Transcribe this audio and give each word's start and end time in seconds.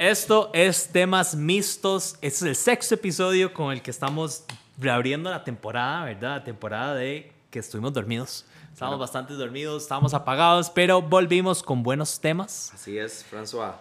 Esto 0.00 0.48
es 0.54 0.88
temas 0.88 1.34
mixtos. 1.34 2.14
Este 2.22 2.26
es 2.26 2.42
el 2.42 2.56
sexto 2.56 2.94
episodio 2.94 3.52
con 3.52 3.70
el 3.70 3.82
que 3.82 3.90
estamos 3.90 4.44
reabriendo 4.78 5.28
la 5.28 5.44
temporada, 5.44 6.06
¿verdad? 6.06 6.36
La 6.36 6.44
temporada 6.44 6.94
de 6.94 7.30
que 7.50 7.58
estuvimos 7.58 7.92
dormidos. 7.92 8.46
Estábamos 8.72 8.98
bastante 8.98 9.34
dormidos, 9.34 9.82
estábamos 9.82 10.14
apagados, 10.14 10.70
pero 10.70 11.02
volvimos 11.02 11.62
con 11.62 11.82
buenos 11.82 12.18
temas. 12.18 12.72
Así 12.72 12.96
es, 12.96 13.26
François. 13.30 13.74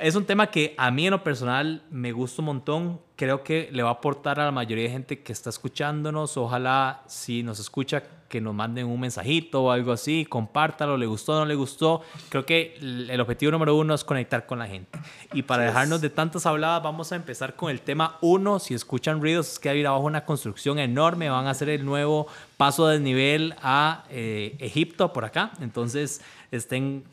Es 0.00 0.14
un 0.14 0.24
tema 0.24 0.46
que 0.46 0.74
a 0.78 0.90
mí 0.90 1.08
en 1.08 1.10
lo 1.10 1.22
personal 1.22 1.82
me 1.90 2.10
gusta 2.10 2.40
un 2.40 2.46
montón. 2.46 3.00
Creo 3.14 3.44
que 3.44 3.68
le 3.70 3.82
va 3.82 3.90
a 3.90 3.92
aportar 3.92 4.40
a 4.40 4.46
la 4.46 4.52
mayoría 4.52 4.84
de 4.84 4.90
gente 4.90 5.22
que 5.22 5.34
está 5.34 5.50
escuchándonos. 5.50 6.38
Ojalá 6.38 7.02
si 7.06 7.42
nos 7.42 7.60
escucha 7.60 8.02
que 8.28 8.40
nos 8.40 8.54
manden 8.54 8.86
un 8.86 9.00
mensajito 9.00 9.64
o 9.64 9.70
algo 9.70 9.92
así, 9.92 10.26
compártalo, 10.26 10.96
le 10.96 11.06
gustó 11.06 11.32
o 11.32 11.38
no 11.40 11.46
le 11.46 11.54
gustó. 11.54 12.02
Creo 12.28 12.44
que 12.44 12.76
el 12.80 13.20
objetivo 13.20 13.52
número 13.52 13.76
uno 13.76 13.94
es 13.94 14.04
conectar 14.04 14.46
con 14.46 14.58
la 14.58 14.66
gente. 14.66 14.98
Y 15.32 15.42
para 15.42 15.64
dejarnos 15.64 16.00
de 16.00 16.10
tantas 16.10 16.46
habladas, 16.46 16.82
vamos 16.82 17.12
a 17.12 17.16
empezar 17.16 17.54
con 17.54 17.70
el 17.70 17.80
tema 17.80 18.16
uno. 18.20 18.58
Si 18.58 18.74
escuchan 18.74 19.20
ruidos, 19.20 19.52
es 19.52 19.58
que 19.58 19.68
hay 19.68 19.84
abajo 19.84 20.04
una 20.04 20.24
construcción 20.24 20.78
enorme. 20.78 21.30
Van 21.30 21.46
a 21.46 21.50
hacer 21.50 21.68
el 21.68 21.84
nuevo 21.84 22.26
paso 22.56 22.88
de 22.88 23.00
nivel 23.00 23.54
a 23.62 24.04
eh, 24.10 24.56
Egipto 24.58 25.12
por 25.12 25.24
acá. 25.24 25.52
Entonces 25.60 26.20
estén 26.50 27.04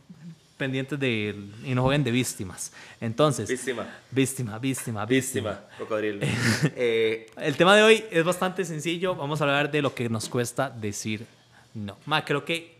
pendientes 0.64 0.98
de 0.98 1.36
y 1.66 1.76
no 1.76 1.82
jueguen 1.82 2.06
de 2.06 2.12
víctimas. 2.12 2.72
Entonces, 3.02 3.50
víctima, 3.50 3.86
víctima, 4.12 4.58
víctima, 4.60 5.06
víctima, 5.06 5.60
cocodrilo. 5.78 6.26
Eh, 6.76 7.30
el 7.36 7.58
tema 7.58 7.76
de 7.76 7.84
hoy 7.84 8.06
es 8.10 8.24
bastante 8.24 8.64
sencillo. 8.64 9.14
Vamos 9.14 9.42
a 9.42 9.44
hablar 9.44 9.70
de 9.70 9.82
lo 9.82 9.94
que 9.94 10.08
nos 10.08 10.30
cuesta 10.30 10.70
decir 10.70 11.26
no. 11.74 11.98
Ma, 12.06 12.24
creo 12.24 12.46
que 12.46 12.78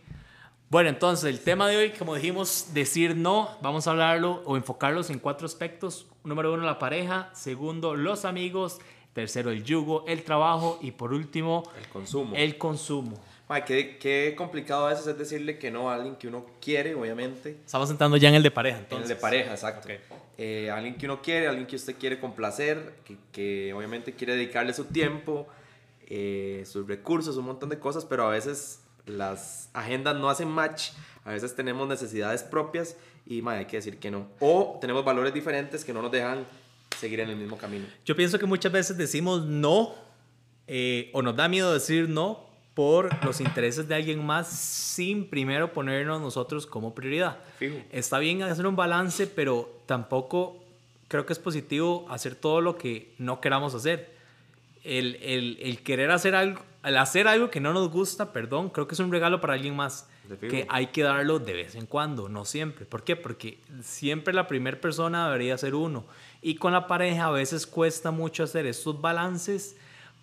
bueno, 0.70 0.88
entonces 0.88 1.28
el 1.28 1.40
tema 1.40 1.68
de 1.68 1.76
hoy, 1.76 1.90
como 1.90 2.14
dijimos, 2.14 2.70
decir 2.72 3.14
no, 3.14 3.50
vamos 3.60 3.86
a 3.86 3.90
hablarlo 3.90 4.42
o 4.46 4.56
enfocarlos 4.56 5.10
en 5.10 5.18
cuatro 5.18 5.46
aspectos. 5.46 6.06
Número 6.24 6.54
uno, 6.54 6.64
la 6.64 6.78
pareja. 6.78 7.28
Segundo, 7.34 7.94
los 7.94 8.24
amigos. 8.24 8.78
Tercero, 9.12 9.50
el 9.50 9.62
yugo, 9.62 10.04
el 10.08 10.24
trabajo. 10.24 10.78
Y 10.80 10.92
por 10.92 11.12
último, 11.12 11.64
el 11.78 11.88
consumo. 11.90 12.34
El 12.34 12.56
consumo. 12.56 13.20
Ay, 13.54 13.62
qué, 13.64 13.98
qué, 13.98 14.34
complicado 14.36 14.86
a 14.86 14.90
veces 14.90 15.06
es 15.06 15.16
decirle 15.16 15.60
que 15.60 15.70
no 15.70 15.88
a 15.88 15.94
alguien 15.94 16.16
que 16.16 16.26
uno 16.26 16.44
quiere, 16.60 16.96
obviamente. 16.96 17.56
Estamos 17.64 17.88
entrando 17.88 18.16
ya 18.16 18.28
en 18.28 18.34
el 18.34 18.42
de 18.42 18.50
pareja, 18.50 18.78
entonces. 18.78 19.06
En 19.06 19.12
el 19.12 19.16
de 19.16 19.20
pareja, 19.20 19.52
exacto. 19.52 19.88
Eh, 20.36 20.72
alguien 20.72 20.96
que 20.96 21.06
uno 21.06 21.22
quiere, 21.22 21.46
alguien 21.46 21.64
que 21.64 21.76
usted 21.76 21.94
quiere 21.96 22.18
complacer, 22.18 22.94
que, 23.04 23.16
que 23.30 23.72
obviamente 23.72 24.12
quiere 24.12 24.34
dedicarle 24.34 24.74
su 24.74 24.86
tiempo, 24.86 25.46
eh, 26.08 26.64
sus 26.66 26.88
recursos, 26.88 27.36
un 27.36 27.44
montón 27.44 27.68
de 27.68 27.78
cosas, 27.78 28.04
pero 28.04 28.26
a 28.26 28.30
veces 28.30 28.80
las 29.06 29.70
agendas 29.72 30.16
no 30.16 30.28
hacen 30.28 30.48
match, 30.48 30.90
a 31.24 31.30
veces 31.30 31.54
tenemos 31.54 31.86
necesidades 31.86 32.42
propias 32.42 32.96
y 33.24 33.46
hay 33.46 33.66
que 33.66 33.76
decir 33.76 34.00
que 34.00 34.10
no. 34.10 34.26
O 34.40 34.78
tenemos 34.80 35.04
valores 35.04 35.32
diferentes 35.32 35.84
que 35.84 35.92
no 35.92 36.02
nos 36.02 36.10
dejan 36.10 36.44
seguir 36.98 37.20
en 37.20 37.30
el 37.30 37.36
mismo 37.36 37.56
camino. 37.56 37.86
Yo 38.04 38.16
pienso 38.16 38.36
que 38.36 38.46
muchas 38.46 38.72
veces 38.72 38.96
decimos 38.96 39.46
no 39.46 39.94
eh, 40.66 41.10
o 41.12 41.22
nos 41.22 41.36
da 41.36 41.46
miedo 41.46 41.72
decir 41.72 42.08
no 42.08 42.52
por 42.74 43.24
los 43.24 43.40
intereses 43.40 43.86
de 43.88 43.94
alguien 43.94 44.24
más 44.24 44.48
sin 44.48 45.28
primero 45.28 45.72
ponernos 45.72 46.20
nosotros 46.20 46.66
como 46.66 46.94
prioridad. 46.94 47.38
Está 47.92 48.18
bien 48.18 48.42
hacer 48.42 48.66
un 48.66 48.76
balance, 48.76 49.26
pero 49.26 49.70
tampoco 49.86 50.60
creo 51.08 51.24
que 51.24 51.32
es 51.32 51.38
positivo 51.38 52.06
hacer 52.10 52.34
todo 52.34 52.60
lo 52.60 52.76
que 52.76 53.14
no 53.18 53.40
queramos 53.40 53.74
hacer. 53.74 54.12
El, 54.82 55.16
el, 55.22 55.58
el 55.62 55.82
querer 55.82 56.10
hacer 56.10 56.34
algo, 56.34 56.60
el 56.84 56.98
hacer 56.98 57.26
algo 57.28 57.48
que 57.48 57.60
no 57.60 57.72
nos 57.72 57.90
gusta, 57.90 58.32
perdón, 58.32 58.68
creo 58.68 58.86
que 58.86 58.94
es 58.94 59.00
un 59.00 59.10
regalo 59.10 59.40
para 59.40 59.54
alguien 59.54 59.74
más. 59.74 60.08
Que 60.40 60.66
hay 60.70 60.86
que 60.86 61.02
darlo 61.02 61.38
de 61.38 61.52
vez 61.52 61.74
en 61.74 61.84
cuando, 61.84 62.30
no 62.30 62.46
siempre. 62.46 62.86
¿Por 62.86 63.04
qué? 63.04 63.14
Porque 63.14 63.58
siempre 63.82 64.32
la 64.32 64.46
primera 64.46 64.80
persona 64.80 65.26
debería 65.26 65.56
ser 65.58 65.74
uno. 65.74 66.04
Y 66.40 66.54
con 66.54 66.72
la 66.72 66.86
pareja 66.86 67.26
a 67.26 67.30
veces 67.30 67.66
cuesta 67.66 68.10
mucho 68.10 68.42
hacer 68.42 68.64
estos 68.64 69.00
balances 69.00 69.76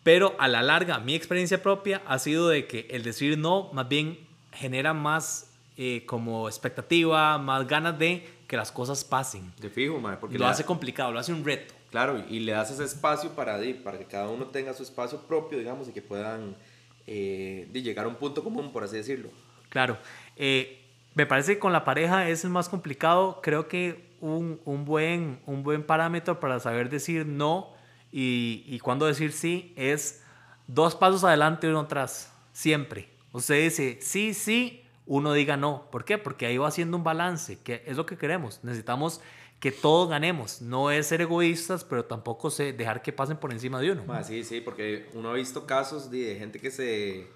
pero 0.03 0.35
a 0.39 0.47
la 0.47 0.61
larga, 0.61 0.99
mi 0.99 1.15
experiencia 1.15 1.61
propia 1.61 2.01
ha 2.07 2.17
sido 2.19 2.49
de 2.49 2.67
que 2.67 2.87
el 2.89 3.03
decir 3.03 3.37
no 3.37 3.71
más 3.73 3.87
bien 3.87 4.19
genera 4.51 4.93
más 4.93 5.53
eh, 5.77 6.03
como 6.05 6.47
expectativa, 6.47 7.37
más 7.37 7.67
ganas 7.67 7.97
de 7.97 8.27
que 8.47 8.57
las 8.57 8.71
cosas 8.71 9.03
pasen. 9.03 9.53
De 9.59 9.69
fijo, 9.69 9.99
madre, 9.99 10.17
porque 10.19 10.37
lo 10.37 10.47
hace 10.47 10.63
complicado, 10.63 11.11
lo 11.11 11.19
hace 11.19 11.31
un 11.31 11.45
reto. 11.45 11.73
Claro, 11.91 12.23
y 12.29 12.39
le 12.39 12.53
das 12.53 12.71
ese 12.71 12.83
espacio 12.83 13.31
para, 13.31 13.59
para 13.83 13.97
que 13.97 14.05
cada 14.05 14.29
uno 14.29 14.45
tenga 14.45 14.73
su 14.73 14.83
espacio 14.83 15.19
propio, 15.21 15.57
digamos, 15.57 15.87
y 15.89 15.91
que 15.91 16.01
puedan 16.01 16.55
eh, 17.05 17.69
llegar 17.73 18.05
a 18.05 18.07
un 18.07 18.15
punto 18.15 18.43
común, 18.43 18.71
por 18.71 18.83
así 18.83 18.95
decirlo. 18.95 19.29
Claro. 19.69 19.97
Eh, 20.37 20.85
me 21.15 21.25
parece 21.25 21.53
que 21.53 21.59
con 21.59 21.73
la 21.73 21.83
pareja 21.83 22.29
es 22.29 22.43
el 22.43 22.49
más 22.49 22.69
complicado. 22.69 23.39
Creo 23.41 23.67
que 23.67 24.09
un, 24.21 24.61
un, 24.65 24.85
buen, 24.85 25.39
un 25.45 25.63
buen 25.63 25.83
parámetro 25.83 26.39
para 26.39 26.59
saber 26.59 26.89
decir 26.89 27.25
no 27.25 27.73
y, 28.11 28.79
cuando 28.79 29.05
decir 29.05 29.31
sí 29.31 29.73
es 29.75 30.23
dos 30.67 30.95
pasos 30.95 31.23
adelante 31.23 31.67
y 31.67 31.69
uno 31.69 31.81
atrás, 31.81 32.33
siempre. 32.51 33.09
Usted 33.31 33.63
dice 33.63 33.99
sí, 34.01 34.33
sí, 34.33 34.83
uno 35.05 35.33
diga 35.33 35.57
no. 35.57 35.89
¿Por 35.91 36.03
qué? 36.03 36.17
Porque 36.17 36.45
ahí 36.45 36.57
va 36.57 36.67
haciendo 36.67 36.97
un 36.97 37.03
balance, 37.03 37.59
que 37.59 37.83
es 37.85 37.95
lo 37.95 38.05
que 38.05 38.17
queremos. 38.17 38.59
Necesitamos 38.63 39.21
que 39.59 39.71
todos 39.71 40.09
ganemos. 40.09 40.61
No 40.61 40.91
es 40.91 41.07
ser 41.07 41.21
egoístas, 41.21 41.83
pero 41.83 42.05
tampoco 42.05 42.49
se 42.49 42.73
dejar 42.73 43.01
que 43.01 43.13
pasen 43.13 43.37
por 43.37 43.51
encima 43.51 43.79
de 43.79 43.91
uno. 43.91 44.23
sí, 44.23 44.43
sí, 44.43 44.59
porque 44.59 45.09
uno 45.13 45.29
ha 45.29 45.33
visto 45.33 45.65
casos 45.65 46.11
de 46.11 46.35
gente 46.37 46.59
que 46.59 46.71
se, 46.71 47.27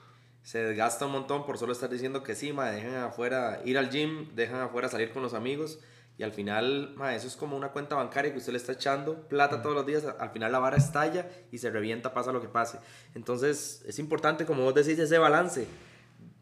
se 0.44 0.60
desgasta 0.60 1.06
un 1.06 1.14
montón 1.14 1.46
por 1.46 1.58
solo 1.58 1.72
estar 1.72 1.90
diciendo 1.90 2.24
que 2.24 2.36
sí, 2.36 2.52
ma, 2.52 2.72
dejan 2.72 2.96
afuera 2.96 3.62
ir 3.64 3.78
al 3.78 3.90
gym, 3.90 4.36
dejan 4.36 4.62
afuera 4.62 4.90
salir 4.90 5.12
con 5.12 5.24
los 5.24 5.34
amigos 5.34 5.80
y 6.18 6.24
al 6.24 6.32
final, 6.32 6.96
eso 7.12 7.28
es 7.28 7.36
como 7.36 7.58
una 7.58 7.70
cuenta 7.70 7.96
bancaria 7.96 8.32
que 8.32 8.38
usted 8.38 8.54
le 8.54 8.58
está 8.58 8.72
echando 8.72 9.28
plata 9.28 9.62
todos 9.62 9.76
los 9.76 9.86
días. 9.86 10.06
Al 10.18 10.30
final 10.30 10.50
la 10.50 10.60
vara 10.60 10.78
estalla 10.78 11.30
y 11.52 11.58
se 11.58 11.70
revienta, 11.70 12.14
pasa 12.14 12.32
lo 12.32 12.42
que 12.42 12.48
pase. 12.48 12.80
Entonces, 13.16 13.84
es 13.86 14.00
importante, 14.00 14.46
como 14.46 14.64
vos 14.64 14.74
decís, 14.74 14.98
ese 14.98 15.18
balance. 15.18 15.68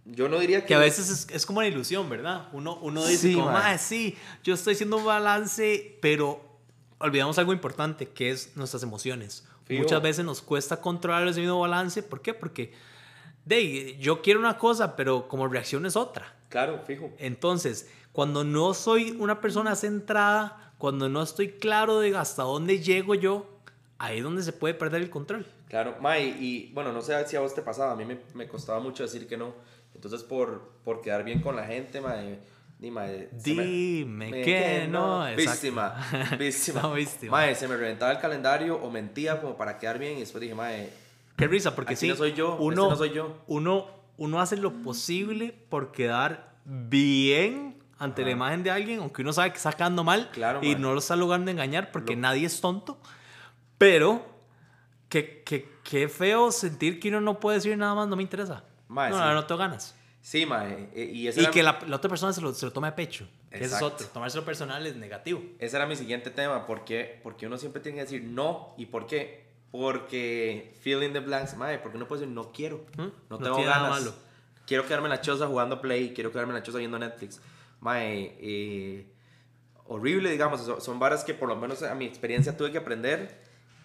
Yo 0.06 0.30
no 0.30 0.38
diría 0.38 0.62
que... 0.62 0.68
Que 0.68 0.76
a 0.76 0.80
veces 0.80 1.10
es, 1.10 1.28
es 1.32 1.46
como 1.48 1.60
una 1.60 1.68
ilusión, 1.68 2.08
¿verdad? 2.08 2.50
Uno, 2.52 2.78
uno 2.82 3.04
dice, 3.08 3.30
sí, 3.30 3.34
como, 3.34 3.58
sí, 3.80 4.16
yo 4.44 4.54
estoy 4.54 4.76
haciendo 4.76 4.98
un 4.98 5.06
balance, 5.06 5.98
pero 6.02 6.40
olvidamos 7.00 7.40
algo 7.40 7.52
importante, 7.52 8.10
que 8.10 8.30
es 8.30 8.56
nuestras 8.56 8.84
emociones. 8.84 9.48
Muchas 9.70 10.04
veces 10.04 10.24
nos 10.24 10.44
cuesta 10.44 10.80
controlar 10.82 11.28
ese 11.28 11.40
mismo 11.40 11.60
balance. 11.60 12.04
¿Por 12.04 12.22
qué? 12.22 12.36
Porque, 12.36 12.74
de, 13.44 13.98
yo 13.98 14.22
quiero 14.22 14.40
una 14.40 14.60
cosa, 14.60 14.96
pero 14.96 15.28
como 15.28 15.48
reacción 15.48 15.88
es 15.88 15.96
otra. 15.96 16.36
Claro, 16.50 16.84
fijo. 16.86 17.12
Entonces 17.18 17.90
cuando 18.14 18.46
no 18.46 18.74
soy 18.74 19.18
una 19.20 19.42
persona 19.42 19.76
centrada, 19.76 20.74
cuando 20.78 21.10
no 21.10 21.22
estoy 21.22 21.50
claro 21.50 22.00
de 22.00 22.16
hasta 22.16 22.44
dónde 22.44 22.80
llego 22.80 23.16
yo, 23.16 23.46
ahí 23.98 24.20
es 24.20 24.24
donde 24.24 24.44
se 24.44 24.54
puede 24.54 24.74
perder 24.74 25.02
el 25.02 25.10
control. 25.10 25.46
Claro, 25.68 25.98
May, 26.00 26.38
y 26.40 26.72
bueno, 26.74 26.94
no 26.94 27.02
sé 27.02 27.28
si 27.28 27.36
a 27.36 27.42
vos 27.42 27.54
te 27.54 27.62
pasaba, 27.62 27.92
a 27.92 27.96
mí 27.96 28.06
me, 28.06 28.20
me 28.36 28.48
costaba 28.48 28.80
mucho 28.80 29.04
decir 29.04 29.28
que 29.28 29.36
no. 29.36 29.54
Entonces, 29.96 30.24
por, 30.24 30.72
por 30.86 31.02
quedar 31.02 31.24
bien 31.24 31.42
con 31.42 31.56
la 31.56 31.66
gente, 31.66 32.00
May, 32.00 32.40
Dime, 32.84 33.30
Dime 33.32 34.32
que, 34.44 34.88
no. 34.90 35.26
Víctima, 35.38 35.96
víctima. 36.38 36.82
no, 36.82 36.94
víctima. 36.94 37.32
Mae, 37.32 37.56
se 37.56 37.68
me 37.70 37.78
reventaba 37.78 38.12
el 38.12 38.20
calendario 38.20 38.76
o 38.76 38.92
mentía 38.92 39.40
como 39.40 39.56
para 39.56 39.80
quedar 39.80 40.00
bien 40.00 40.18
y 40.18 40.20
después 40.20 40.42
dije, 40.42 40.54
mae. 40.54 40.90
Qué 41.38 41.48
risa, 41.48 41.76
porque 41.76 41.96
si 41.96 42.10
no 42.10 42.16
soy 42.16 42.34
yo, 42.34 42.58
uno, 42.58 42.90
no 42.90 42.96
soy 42.98 43.12
yo. 43.12 43.38
Uno, 43.48 43.88
uno 44.18 44.42
hace 44.42 44.58
lo 44.58 44.74
posible 44.84 45.56
por 45.70 45.94
quedar 45.94 46.58
bien 46.66 47.78
ante 48.04 48.24
la 48.24 48.32
imagen 48.32 48.64
de 48.64 48.72
alguien, 48.72 49.00
aunque 49.00 49.22
uno 49.22 49.34
sabe 49.34 49.52
que 49.52 49.58
está 49.58 49.72
sacando 49.72 50.04
mal 50.04 50.30
y 50.62 50.76
no 50.76 50.94
lo 50.94 51.00
está 51.00 51.16
logrando 51.16 51.50
engañar 51.50 51.92
porque 51.92 52.16
nadie 52.16 52.46
es 52.46 52.60
tonto. 52.60 53.00
Pero, 53.78 54.26
qué, 55.10 55.44
qué, 55.84 56.10
feo 56.10 56.52
sentir 56.52 57.00
que 57.00 57.10
uno 57.10 57.22
no 57.22 57.40
puede 57.40 57.58
decir 57.58 57.78
nada 57.78 57.96
más, 57.96 58.08
no 58.08 58.16
me 58.16 58.24
interesa. 58.24 58.64
no, 58.90 59.10
no, 59.10 59.34
no 59.34 59.46
tengo 59.46 59.60
ganas. 59.60 59.96
Sí, 60.22 60.46
mae. 60.46 60.90
Eh, 60.96 61.12
y, 61.14 61.28
y 61.28 61.46
que 61.48 61.62
la, 61.64 61.80
otra 61.92 62.10
persona 62.10 62.32
se 62.32 62.40
lo, 62.40 62.54
se 62.54 62.66
lo 62.66 62.72
tome 62.72 62.88
a 62.88 62.96
pecho. 62.96 63.28
Ese 63.52 63.66
es 63.76 63.82
otro. 63.82 64.08
Tomárselo 64.08 64.46
personal 64.46 64.86
es 64.88 64.96
negativo. 64.96 65.44
Ese 65.60 65.76
era 65.76 65.86
mi 65.86 65.98
siguiente 65.98 66.30
tema. 66.30 66.66
¿Por 66.66 66.86
qué? 66.86 67.20
Porque 67.24 67.46
uno 67.46 67.58
siempre 67.58 67.82
tiene 67.82 67.98
que 67.98 68.04
decir 68.04 68.24
no. 68.24 68.74
¿Y 68.78 68.86
por 68.86 69.06
qué? 69.06 69.48
Porque 69.70 70.74
feeling 70.82 71.12
the 71.12 71.20
blanks, 71.20 71.58
mae. 71.58 71.78
Porque 71.80 71.98
uno 71.98 72.08
puede 72.08 72.22
decir 72.22 72.34
no 72.34 72.54
quiero. 72.54 72.86
¿Mm? 72.98 73.08
No 73.30 73.38
tengo 73.38 73.58
ganas. 73.58 73.90
Malo. 73.90 74.14
Quiero 74.66 74.86
quedarme 74.86 75.08
en 75.08 75.12
la 75.12 75.22
choza 75.22 75.46
jugando 75.46 75.82
Play. 75.82 76.14
Quiero 76.14 76.32
quedarme 76.32 76.52
en 76.52 76.60
la 76.60 76.64
choza 76.64 76.78
viendo 76.78 76.98
Netflix 76.98 77.42
mae, 77.84 78.38
eh, 78.40 79.06
horrible, 79.86 80.32
digamos. 80.32 80.62
Son, 80.84 81.00
varas 81.00 81.24
que 81.24 81.34
por 81.34 81.50
lo 81.50 81.56
menos 81.56 81.84
a 81.84 81.94
mi 81.94 82.06
experiencia 82.06 82.56
tuve 82.58 82.72
que 82.72 82.78
aprender. 82.78 83.44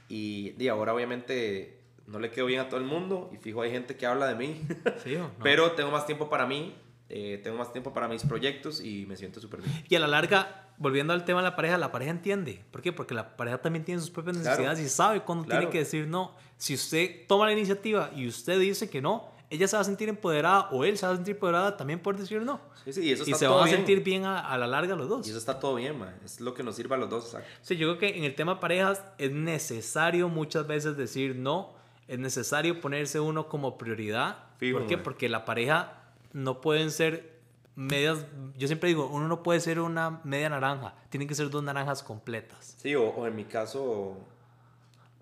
Y, 0.09 0.55
y, 0.59 0.69
ahora 0.69 0.95
obviamente 0.95 1.81
no 2.07 2.19
le 2.19 2.31
quedo 2.31 2.47
bien 2.47 2.61
a 2.61 2.69
todo 2.69 2.81
el 2.81 2.87
mundo. 2.87 3.31
Y 3.35 3.37
fijo, 3.37 3.61
hay 3.61 3.71
gente 3.71 3.97
que 3.97 4.07
habla 4.07 4.27
de 4.27 4.37
mí. 4.37 4.63
Pero 5.43 5.73
tengo 5.73 5.91
más 5.91 6.07
tiempo 6.07 6.31
para 6.31 6.47
mí. 6.47 6.75
Eh, 7.11 7.41
tengo 7.43 7.57
más 7.57 7.73
tiempo 7.73 7.93
para 7.93 8.07
mis 8.07 8.23
proyectos 8.23 8.83
y 8.83 9.07
me 9.07 9.17
siento 9.17 9.41
súper 9.41 9.63
bien. 9.63 9.85
Y 9.89 9.95
a 9.95 9.99
la 10.01 10.07
larga, 10.07 10.69
volviendo 10.77 11.15
al 11.15 11.25
tema 11.25 11.41
de 11.41 11.45
la 11.45 11.57
pareja, 11.57 11.79
la 11.79 11.91
pareja 11.91 12.11
entiende. 12.11 12.63
¿Por 12.71 12.83
qué? 12.83 12.93
Porque 12.93 13.15
la 13.15 13.37
pareja 13.37 13.59
también 13.59 13.85
tiene 13.85 14.01
sus 14.01 14.11
propias 14.11 14.37
necesidades 14.37 14.79
y 14.79 14.89
sabe 14.89 15.23
cuándo 15.23 15.45
tiene 15.45 15.71
que 15.71 15.79
decir 15.79 16.07
no. 16.07 16.35
Si 16.59 16.75
usted 16.75 17.27
toma 17.27 17.47
la 17.47 17.53
iniciativa 17.53 18.11
y 18.15 18.29
usted 18.29 18.61
dice 18.61 18.91
que 18.91 19.01
no, 19.01 19.31
ella 19.51 19.67
se 19.67 19.77
va 19.77 19.83
a 19.83 19.85
sentir 19.85 20.09
empoderada 20.09 20.69
o 20.71 20.85
él 20.85 20.99
se 20.99 21.07
va 21.07 21.13
a 21.13 21.17
sentir 21.17 21.35
empoderada 21.35 21.77
también 21.77 22.01
por 22.01 22.17
decir 22.17 22.43
no. 22.43 22.61
Sí, 22.85 22.93
sí, 22.93 23.01
y 23.03 23.13
eso 23.13 23.23
está 23.23 23.37
y 23.37 23.39
se 23.39 23.47
van 23.47 23.67
a 23.67 23.71
sentir 23.71 24.03
bien 24.03 24.25
a, 24.25 24.57
la 24.59 24.67
larga 24.67 24.95
los 24.95 25.09
dos. 25.09 25.27
Y 25.27 25.31
eso 25.31 25.39
está 25.39 25.59
todo 25.59 25.77
bien, 25.77 25.99
man. 25.99 26.15
Es 26.25 26.41
lo 26.41 26.55
que 26.55 26.63
nos 26.63 26.77
sirve 26.77 26.95
a 26.95 26.99
los 26.99 27.11
dos. 27.11 27.27
Exacto. 27.27 27.49
Sí, 27.63 27.77
yo 27.77 27.89
creo 27.89 27.99
que 27.99 28.19
en 28.19 28.25
el 28.25 28.35
tema 28.35 28.61
parejas 28.61 29.03
es 29.19 29.33
necesario 29.33 30.29
muchas 30.29 30.67
veces 30.67 30.97
decir 30.97 31.37
no. 31.37 31.77
Es 32.07 32.19
necesario 32.19 32.81
ponerse 32.81 33.21
uno 33.21 33.49
como 33.49 33.77
prioridad. 33.77 34.39
¿Por 34.59 34.87
qué? 34.87 34.97
Porque 34.97 35.29
la 35.29 35.45
pareja 35.45 35.99
no 36.33 36.61
pueden 36.61 36.91
ser 36.91 37.39
medias, 37.79 38.27
yo 38.57 38.67
siempre 38.67 38.89
digo, 38.89 39.09
uno 39.09 39.29
no 39.29 39.45
puede 39.45 39.61
ser 39.61 39.79
una 39.79 40.21
media 40.25 40.49
naranja, 40.49 40.95
tienen 41.11 41.29
que 41.29 41.37
ser 41.37 41.49
dos 41.49 41.63
naranjas 41.63 42.03
completas. 42.03 42.75
Sí, 42.77 42.95
o, 42.97 43.27
en 43.27 43.37
mi 43.37 43.45
caso... 43.45 44.17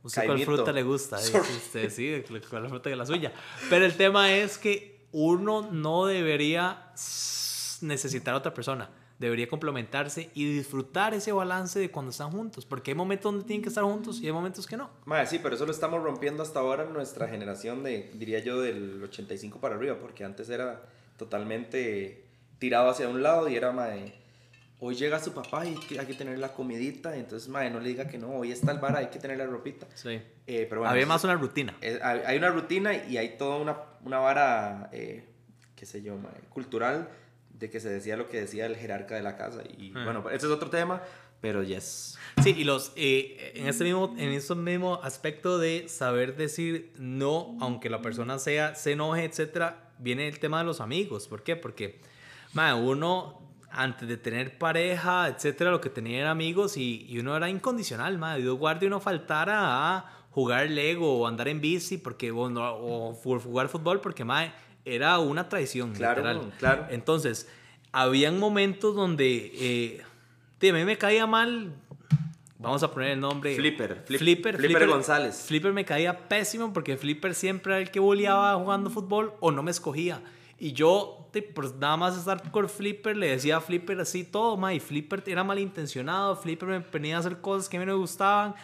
¿Usted 0.06 0.24
cuál 0.26 0.44
fruta 0.44 0.72
le 0.72 0.82
gusta? 0.82 1.16
Usted, 1.18 1.90
sí, 1.90 2.22
cuál 2.48 2.68
fruta 2.68 2.88
que 2.88 2.96
la 2.96 3.04
suya. 3.04 3.32
Pero 3.68 3.84
el 3.84 3.96
tema 3.96 4.32
es 4.32 4.56
que 4.56 5.08
uno 5.10 5.68
no 5.72 6.06
debería 6.06 6.92
necesitar 7.80 8.34
a 8.34 8.38
otra 8.38 8.54
persona. 8.54 8.88
Debería 9.18 9.48
complementarse 9.48 10.30
y 10.34 10.44
disfrutar 10.44 11.14
ese 11.14 11.32
balance 11.32 11.78
de 11.80 11.90
cuando 11.90 12.10
están 12.10 12.30
juntos. 12.30 12.64
Porque 12.66 12.92
hay 12.92 12.94
momentos 12.94 13.32
donde 13.32 13.46
tienen 13.46 13.62
que 13.62 13.68
estar 13.68 13.82
juntos 13.82 14.20
y 14.20 14.26
hay 14.26 14.32
momentos 14.32 14.66
que 14.66 14.76
no. 14.76 14.90
sí, 15.26 15.40
pero 15.42 15.56
eso 15.56 15.66
lo 15.66 15.72
estamos 15.72 16.02
rompiendo 16.02 16.42
hasta 16.42 16.60
ahora 16.60 16.84
en 16.84 16.92
nuestra 16.92 17.26
generación 17.26 17.82
de, 17.82 18.12
diría 18.14 18.38
yo, 18.38 18.60
del 18.60 19.02
85 19.02 19.58
para 19.58 19.74
arriba. 19.74 19.96
Porque 20.00 20.24
antes 20.24 20.48
era 20.50 20.82
totalmente 21.16 22.26
tirado 22.58 22.90
hacia 22.90 23.08
un 23.08 23.22
lado 23.22 23.48
y 23.48 23.56
era, 23.56 23.72
mae, 23.72 24.14
hoy 24.80 24.94
llega 24.94 25.18
su 25.18 25.32
papá 25.32 25.64
y 25.66 25.76
hay 25.98 26.06
que 26.06 26.14
tener 26.14 26.38
la 26.38 26.52
comidita, 26.52 27.16
entonces, 27.16 27.48
mae, 27.48 27.70
no 27.70 27.80
le 27.80 27.88
diga 27.88 28.08
que 28.08 28.18
no, 28.18 28.30
hoy 28.30 28.52
está 28.52 28.72
el 28.72 28.78
bar, 28.78 28.96
hay 28.96 29.06
que 29.06 29.18
tener 29.18 29.38
la 29.38 29.46
ropita. 29.46 29.86
Sí. 29.94 30.20
Eh, 30.46 30.66
pero 30.68 30.80
bueno, 30.80 30.92
Había 30.92 31.06
más 31.06 31.24
una 31.24 31.34
rutina. 31.34 31.74
hay 32.02 32.36
una 32.36 32.50
rutina 32.50 32.94
y 32.94 33.16
hay 33.16 33.36
toda 33.36 33.56
una, 33.56 33.76
una 34.04 34.18
vara, 34.18 34.90
eh, 34.92 35.24
qué 35.74 35.86
sé 35.86 36.02
yo, 36.02 36.16
mae, 36.16 36.32
cultural, 36.50 37.08
de 37.50 37.70
que 37.70 37.80
se 37.80 37.88
decía 37.88 38.16
lo 38.16 38.28
que 38.28 38.40
decía 38.40 38.66
el 38.66 38.76
jerarca 38.76 39.14
de 39.14 39.22
la 39.22 39.36
casa. 39.36 39.62
Y 39.64 39.92
ah. 39.96 40.04
bueno, 40.04 40.28
ese 40.28 40.46
es 40.46 40.52
otro 40.52 40.68
tema, 40.68 41.02
pero 41.40 41.62
yes. 41.62 42.18
Sí, 42.42 42.54
y 42.56 42.64
los, 42.64 42.92
eh, 42.96 43.52
en 43.54 43.66
este 43.66 43.84
mismo, 43.84 44.14
en 44.18 44.30
ese 44.30 44.54
mismo 44.54 45.00
aspecto 45.02 45.58
de 45.58 45.88
saber 45.88 46.36
decir 46.36 46.92
no, 46.98 47.56
aunque 47.60 47.88
la 47.88 48.02
persona 48.02 48.38
sea, 48.38 48.74
se 48.74 48.92
enoje, 48.92 49.24
etcétera, 49.24 49.90
viene 49.98 50.28
el 50.28 50.38
tema 50.38 50.58
de 50.58 50.64
los 50.64 50.80
amigos. 50.80 51.28
¿Por 51.28 51.42
qué? 51.42 51.56
Porque 51.56 52.00
uno 52.54 53.46
antes 53.70 54.08
de 54.08 54.16
tener 54.16 54.58
pareja, 54.58 55.28
etcétera, 55.28 55.70
lo 55.70 55.80
que 55.80 55.90
tenía 55.90 56.20
era 56.20 56.30
amigos 56.30 56.76
y, 56.76 57.06
y 57.08 57.18
uno 57.18 57.36
era 57.36 57.48
incondicional, 57.48 58.18
madre. 58.18 58.42
Dios 58.42 58.58
guarde 58.58 58.86
uno 58.86 59.00
faltara 59.00 59.96
a 59.96 60.12
jugar 60.30 60.70
Lego 60.70 61.20
o 61.20 61.26
andar 61.26 61.48
en 61.48 61.60
bici 61.60 61.98
porque, 61.98 62.30
o, 62.30 62.42
o 62.44 63.14
jugar 63.14 63.68
fútbol 63.68 64.00
porque, 64.00 64.24
madre, 64.24 64.52
era 64.84 65.18
una 65.18 65.48
traición, 65.48 65.92
claro, 65.94 66.22
literal. 66.22 66.52
Claro. 66.58 66.86
Entonces, 66.90 67.48
habían 67.92 68.38
momentos 68.38 68.94
donde 68.94 69.50
eh, 69.54 70.02
a 70.68 70.72
mí 70.72 70.84
me 70.84 70.98
caía 70.98 71.26
mal. 71.26 71.72
Vamos 72.58 72.82
a 72.82 72.90
poner 72.90 73.10
el 73.10 73.20
nombre. 73.20 73.54
Flipper. 73.54 74.04
Flipper, 74.06 74.56
Flipper, 74.56 74.88
González. 74.88 75.44
Flipper 75.46 75.72
me 75.72 75.84
caía 75.84 76.28
pésimo 76.28 76.72
porque 76.72 76.96
Flipper 76.96 77.34
siempre 77.34 77.74
era 77.74 77.82
el 77.82 77.90
que 77.90 78.00
boleaba 78.00 78.54
jugando 78.54 78.90
fútbol 78.90 79.34
o 79.40 79.50
no 79.50 79.62
me 79.62 79.70
escogía. 79.70 80.22
Y 80.58 80.72
yo, 80.72 81.28
pues 81.54 81.74
nada 81.74 81.96
más 81.96 82.16
estar 82.16 82.50
con 82.50 82.68
Flipper, 82.68 83.16
le 83.16 83.28
decía 83.28 83.58
a 83.58 83.60
Flipper 83.60 84.00
así 84.00 84.24
todo, 84.24 84.56
ma, 84.56 84.72
y 84.72 84.80
Flipper 84.80 85.22
era 85.26 85.44
malintencionado, 85.44 86.34
Flipper 86.36 86.68
me 86.68 86.78
venía 86.78 87.16
a 87.16 87.20
hacer 87.20 87.40
cosas 87.40 87.68
que 87.68 87.76
a 87.76 87.80
mí 87.80 87.86
no 87.86 87.92
me 87.92 87.98
gustaban, 87.98 88.54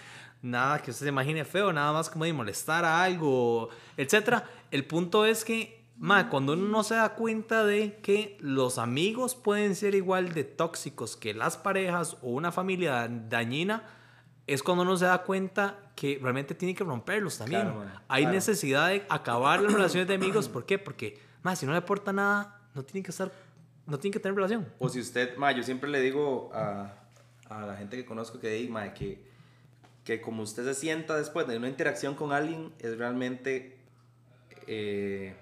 nada 0.40 0.80
que 0.80 0.90
usted 0.90 1.04
se 1.04 1.10
imagine 1.10 1.44
feo, 1.44 1.72
nada 1.72 1.92
más 1.92 2.08
como 2.08 2.24
de 2.24 2.32
molestar 2.32 2.84
a 2.84 3.02
algo, 3.02 3.68
etc. 3.98 4.42
El 4.70 4.86
punto 4.86 5.26
es 5.26 5.44
que, 5.44 5.84
ma, 5.98 6.30
cuando 6.30 6.54
uno 6.54 6.66
no 6.66 6.82
se 6.82 6.94
da 6.94 7.10
cuenta 7.14 7.66
de 7.66 7.98
que 7.98 8.38
los 8.40 8.78
amigos 8.78 9.34
pueden 9.34 9.76
ser 9.76 9.94
igual 9.94 10.32
de 10.32 10.44
tóxicos 10.44 11.16
que 11.16 11.34
las 11.34 11.58
parejas 11.58 12.16
o 12.22 12.30
una 12.30 12.52
familia 12.52 13.06
dañina, 13.06 13.84
es 14.46 14.62
cuando 14.62 14.82
uno 14.82 14.96
se 14.96 15.04
da 15.04 15.22
cuenta 15.24 15.92
que 15.94 16.18
realmente 16.20 16.54
tiene 16.54 16.74
que 16.74 16.84
romperlos 16.84 17.36
también. 17.36 17.70
Hay 18.08 18.24
necesidad 18.26 18.88
de 18.88 19.04
acabar 19.10 19.60
las 19.60 19.72
relaciones 19.72 20.08
de 20.08 20.14
amigos, 20.14 20.48
¿por 20.48 20.64
qué? 20.64 20.78
Porque 20.78 21.31
más, 21.42 21.58
si 21.58 21.66
no 21.66 21.72
le 21.72 21.78
aporta 21.78 22.12
nada, 22.12 22.60
no 22.74 22.82
tiene 22.82 23.04
que 23.04 23.10
estar, 23.10 23.30
no 23.86 23.98
tiene 23.98 24.12
que 24.12 24.20
tener 24.20 24.34
relación. 24.34 24.66
O 24.78 24.88
si 24.88 25.00
usted, 25.00 25.36
ma, 25.36 25.52
yo 25.52 25.62
siempre 25.62 25.90
le 25.90 26.00
digo 26.00 26.50
a, 26.54 26.94
a 27.48 27.66
la 27.66 27.76
gente 27.76 27.96
que 27.96 28.04
conozco 28.04 28.40
que, 28.40 28.66
ma, 28.70 28.92
que, 28.94 29.22
que 30.04 30.20
como 30.20 30.42
usted 30.42 30.64
se 30.64 30.74
sienta 30.74 31.16
después 31.16 31.46
de 31.46 31.56
una 31.56 31.68
interacción 31.68 32.14
con 32.14 32.32
alguien, 32.32 32.72
es 32.78 32.96
realmente, 32.96 33.76
eh, 34.66 35.34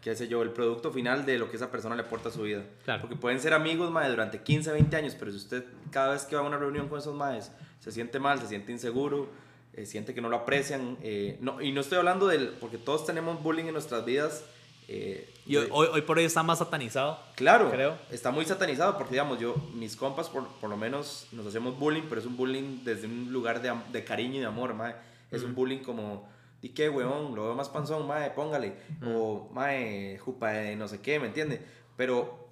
qué 0.00 0.14
sé 0.16 0.28
yo, 0.28 0.42
el 0.42 0.50
producto 0.50 0.92
final 0.92 1.24
de 1.24 1.38
lo 1.38 1.50
que 1.50 1.56
esa 1.56 1.70
persona 1.70 1.94
le 1.94 2.02
aporta 2.02 2.28
a 2.28 2.32
su 2.32 2.42
vida. 2.42 2.64
Claro. 2.84 3.02
Porque 3.02 3.16
pueden 3.16 3.40
ser 3.40 3.54
amigos, 3.54 3.90
ma, 3.90 4.08
durante 4.08 4.42
15, 4.42 4.72
20 4.72 4.96
años, 4.96 5.16
pero 5.18 5.30
si 5.30 5.36
usted 5.36 5.64
cada 5.90 6.12
vez 6.12 6.24
que 6.24 6.36
va 6.36 6.42
a 6.42 6.44
una 6.44 6.58
reunión 6.58 6.88
con 6.88 6.98
esos 6.98 7.14
maes 7.14 7.50
se 7.82 7.90
siente 7.90 8.20
mal, 8.20 8.38
se 8.38 8.46
siente 8.46 8.70
inseguro, 8.70 9.28
eh, 9.72 9.86
siente 9.86 10.14
que 10.14 10.20
no 10.20 10.28
lo 10.28 10.36
aprecian, 10.36 10.96
eh, 11.02 11.36
no, 11.40 11.60
y 11.60 11.72
no 11.72 11.80
estoy 11.80 11.98
hablando 11.98 12.28
del, 12.28 12.50
porque 12.60 12.78
todos 12.78 13.04
tenemos 13.06 13.42
bullying 13.42 13.64
en 13.64 13.72
nuestras 13.72 14.04
vidas, 14.04 14.44
eh, 14.94 15.34
y 15.46 15.56
hoy, 15.56 15.68
hoy, 15.70 16.02
por 16.02 16.18
hoy 16.18 16.24
está 16.24 16.42
más 16.42 16.58
satanizado. 16.58 17.18
Claro, 17.34 17.70
creo. 17.70 17.96
Está 18.10 18.30
muy 18.30 18.44
satanizado 18.44 18.96
porque, 18.96 19.12
digamos, 19.12 19.40
yo, 19.40 19.56
mis 19.74 19.96
compas, 19.96 20.28
por, 20.28 20.46
por 20.46 20.70
lo 20.70 20.76
menos, 20.76 21.26
nos 21.32 21.46
hacemos 21.46 21.78
bullying, 21.78 22.02
pero 22.08 22.20
es 22.20 22.26
un 22.26 22.36
bullying 22.36 22.84
desde 22.84 23.06
un 23.06 23.32
lugar 23.32 23.60
de, 23.62 23.72
de 23.90 24.04
cariño 24.04 24.36
y 24.36 24.40
de 24.40 24.46
amor, 24.46 24.74
mae. 24.74 24.94
Es 25.30 25.42
un 25.42 25.54
bullying 25.54 25.78
como, 25.78 26.28
di 26.60 26.68
qué, 26.68 26.90
weón, 26.90 27.34
lo 27.34 27.44
veo 27.44 27.54
más 27.54 27.70
panzón, 27.70 28.06
mae, 28.06 28.30
póngale. 28.30 28.74
O, 29.04 29.48
mae, 29.52 30.18
jupa 30.18 30.50
de 30.50 30.76
no 30.76 30.86
sé 30.86 31.00
qué, 31.00 31.18
¿me 31.18 31.28
entiende? 31.28 31.64
Pero, 31.96 32.48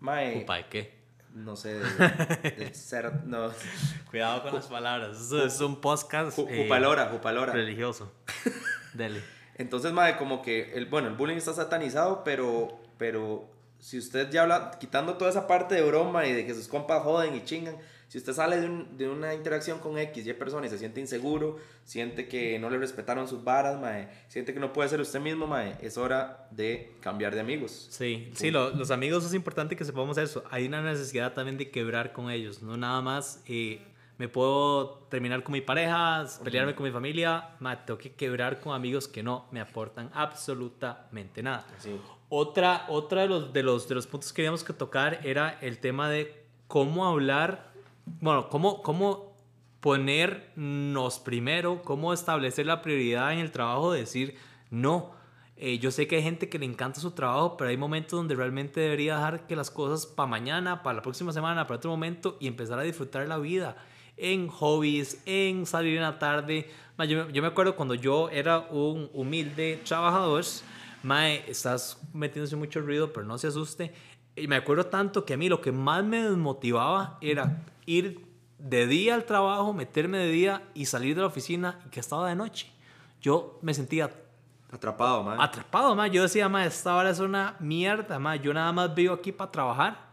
mae. 0.00 0.40
¿Jupa 0.40 0.56
de 0.56 0.66
qué? 0.66 1.00
No 1.34 1.56
sé, 1.56 1.78
de, 1.78 2.74
ser, 2.74 3.24
no. 3.24 3.50
Cuidado 4.10 4.42
con 4.42 4.54
las 4.54 4.66
palabras. 4.66 5.18
Eso 5.18 5.44
es 5.44 5.60
un 5.60 5.80
podcast. 5.80 6.36
Jupalora, 6.36 7.04
eh, 7.04 7.08
jupalora. 7.10 7.52
Religioso. 7.52 8.12
Dele. 8.94 9.22
Entonces, 9.60 9.92
madre, 9.92 10.16
como 10.16 10.40
que, 10.40 10.72
el, 10.72 10.86
bueno, 10.86 11.08
el 11.08 11.14
bullying 11.14 11.36
está 11.36 11.52
satanizado, 11.52 12.24
pero, 12.24 12.80
pero 12.96 13.46
si 13.78 13.98
usted 13.98 14.30
ya 14.30 14.42
habla, 14.42 14.70
quitando 14.80 15.18
toda 15.18 15.30
esa 15.30 15.46
parte 15.46 15.74
de 15.74 15.82
broma 15.82 16.26
y 16.26 16.32
de 16.32 16.46
que 16.46 16.54
sus 16.54 16.66
compas 16.66 17.02
joden 17.02 17.34
y 17.34 17.44
chingan, 17.44 17.76
si 18.08 18.16
usted 18.16 18.32
sale 18.32 18.58
de, 18.58 18.86
de 18.96 19.08
una 19.10 19.34
interacción 19.34 19.78
con 19.78 19.98
X, 19.98 20.26
Y 20.26 20.32
persona 20.32 20.66
y 20.66 20.70
se 20.70 20.78
siente 20.78 20.98
inseguro, 20.98 21.58
siente 21.84 22.26
que 22.26 22.58
no 22.58 22.70
le 22.70 22.78
respetaron 22.78 23.28
sus 23.28 23.44
varas, 23.44 23.78
mae, 23.78 24.08
siente 24.28 24.54
que 24.54 24.60
no 24.60 24.72
puede 24.72 24.88
ser 24.88 24.98
usted 24.98 25.20
mismo, 25.20 25.46
mae, 25.46 25.76
es 25.82 25.98
hora 25.98 26.48
de 26.50 26.94
cambiar 27.00 27.34
de 27.34 27.40
amigos. 27.40 27.88
Sí, 27.90 28.30
sí, 28.32 28.50
los 28.50 28.90
amigos 28.90 29.26
es 29.26 29.34
importante 29.34 29.76
que 29.76 29.84
sepamos 29.84 30.16
eso. 30.16 30.42
Hay 30.50 30.66
una 30.68 30.80
necesidad 30.80 31.34
también 31.34 31.58
de 31.58 31.70
quebrar 31.70 32.14
con 32.14 32.30
ellos, 32.30 32.62
no 32.62 32.78
nada 32.78 33.02
más 33.02 33.42
eh, 33.46 33.82
me 34.20 34.28
puedo 34.28 35.06
terminar 35.08 35.42
con 35.42 35.54
mi 35.54 35.62
pareja, 35.62 36.26
pelearme 36.44 36.74
con 36.74 36.84
mi 36.84 36.92
familia, 36.92 37.56
me 37.58 37.74
tengo 37.74 37.96
que 37.96 38.12
quebrar 38.12 38.60
con 38.60 38.74
amigos 38.74 39.08
que 39.08 39.22
no 39.22 39.46
me 39.50 39.62
aportan 39.62 40.10
absolutamente 40.12 41.42
nada. 41.42 41.66
Otra, 42.28 42.84
otra 42.90 43.22
de, 43.22 43.28
los, 43.28 43.50
de, 43.54 43.62
los, 43.62 43.88
de 43.88 43.94
los 43.94 44.06
puntos 44.06 44.30
que 44.30 44.36
queríamos 44.36 44.62
que 44.62 44.74
tocar 44.74 45.20
era 45.26 45.58
el 45.62 45.78
tema 45.78 46.10
de 46.10 46.44
cómo 46.66 47.06
hablar, 47.06 47.72
bueno, 48.20 48.50
cómo, 48.50 48.82
cómo 48.82 49.32
ponernos 49.80 51.18
primero, 51.18 51.80
cómo 51.82 52.12
establecer 52.12 52.66
la 52.66 52.82
prioridad 52.82 53.32
en 53.32 53.38
el 53.38 53.50
trabajo, 53.50 53.90
decir 53.90 54.36
no. 54.68 55.12
Eh, 55.56 55.78
yo 55.78 55.90
sé 55.90 56.06
que 56.06 56.16
hay 56.16 56.22
gente 56.22 56.50
que 56.50 56.58
le 56.58 56.66
encanta 56.66 57.00
su 57.00 57.12
trabajo, 57.12 57.56
pero 57.56 57.70
hay 57.70 57.78
momentos 57.78 58.18
donde 58.18 58.34
realmente 58.34 58.80
debería 58.80 59.14
dejar 59.16 59.46
que 59.46 59.56
las 59.56 59.70
cosas 59.70 60.04
para 60.04 60.26
mañana, 60.26 60.82
para 60.82 60.96
la 60.96 61.02
próxima 61.02 61.32
semana, 61.32 61.66
para 61.66 61.78
otro 61.78 61.90
momento 61.90 62.36
y 62.38 62.48
empezar 62.48 62.78
a 62.78 62.82
disfrutar 62.82 63.26
la 63.26 63.38
vida 63.38 63.78
en 64.20 64.48
hobbies, 64.48 65.20
en 65.26 65.66
salir 65.66 65.96
en 65.96 66.02
la 66.02 66.18
tarde. 66.18 66.70
yo, 66.98 67.28
yo, 67.30 67.42
me 67.42 67.48
acuerdo 67.48 67.76
cuando 67.76 67.94
yo 67.94 68.28
era 68.30 68.58
un 68.58 69.10
humilde 69.12 69.80
trabajador, 69.84 70.44
mae, 71.02 71.44
estás 71.48 71.98
metiéndose 72.12 72.56
mucho 72.56 72.80
ruido, 72.80 73.12
pero 73.12 73.26
no 73.26 73.38
se 73.38 73.48
asuste. 73.48 73.92
Y 74.36 74.46
me 74.46 74.56
acuerdo 74.56 74.86
tanto 74.86 75.24
que 75.24 75.34
a 75.34 75.36
mí 75.36 75.48
lo 75.48 75.60
que 75.60 75.72
más 75.72 76.04
me 76.04 76.22
desmotivaba 76.22 77.18
era 77.20 77.64
ir 77.86 78.24
de 78.58 78.86
día 78.86 79.14
al 79.14 79.24
trabajo, 79.24 79.72
meterme 79.72 80.18
de 80.18 80.28
día 80.28 80.62
y 80.74 80.86
salir 80.86 81.14
de 81.14 81.22
la 81.22 81.26
oficina 81.26 81.80
y 81.86 81.90
que 81.90 82.00
estaba 82.00 82.28
de 82.28 82.36
noche. 82.36 82.70
Yo 83.20 83.58
me 83.62 83.74
sentía 83.74 84.10
atrapado, 84.70 85.22
mae. 85.22 85.36
Atrapado, 85.40 85.94
mae. 85.94 86.10
Yo 86.10 86.22
decía, 86.22 86.48
mae, 86.48 86.66
esta 86.66 86.94
hora 86.94 87.10
es 87.10 87.20
una 87.20 87.56
mierda, 87.58 88.18
mae. 88.18 88.40
Yo 88.40 88.54
nada 88.54 88.72
más 88.72 88.94
vivo 88.94 89.14
aquí 89.14 89.32
para 89.32 89.50
trabajar. 89.50 90.10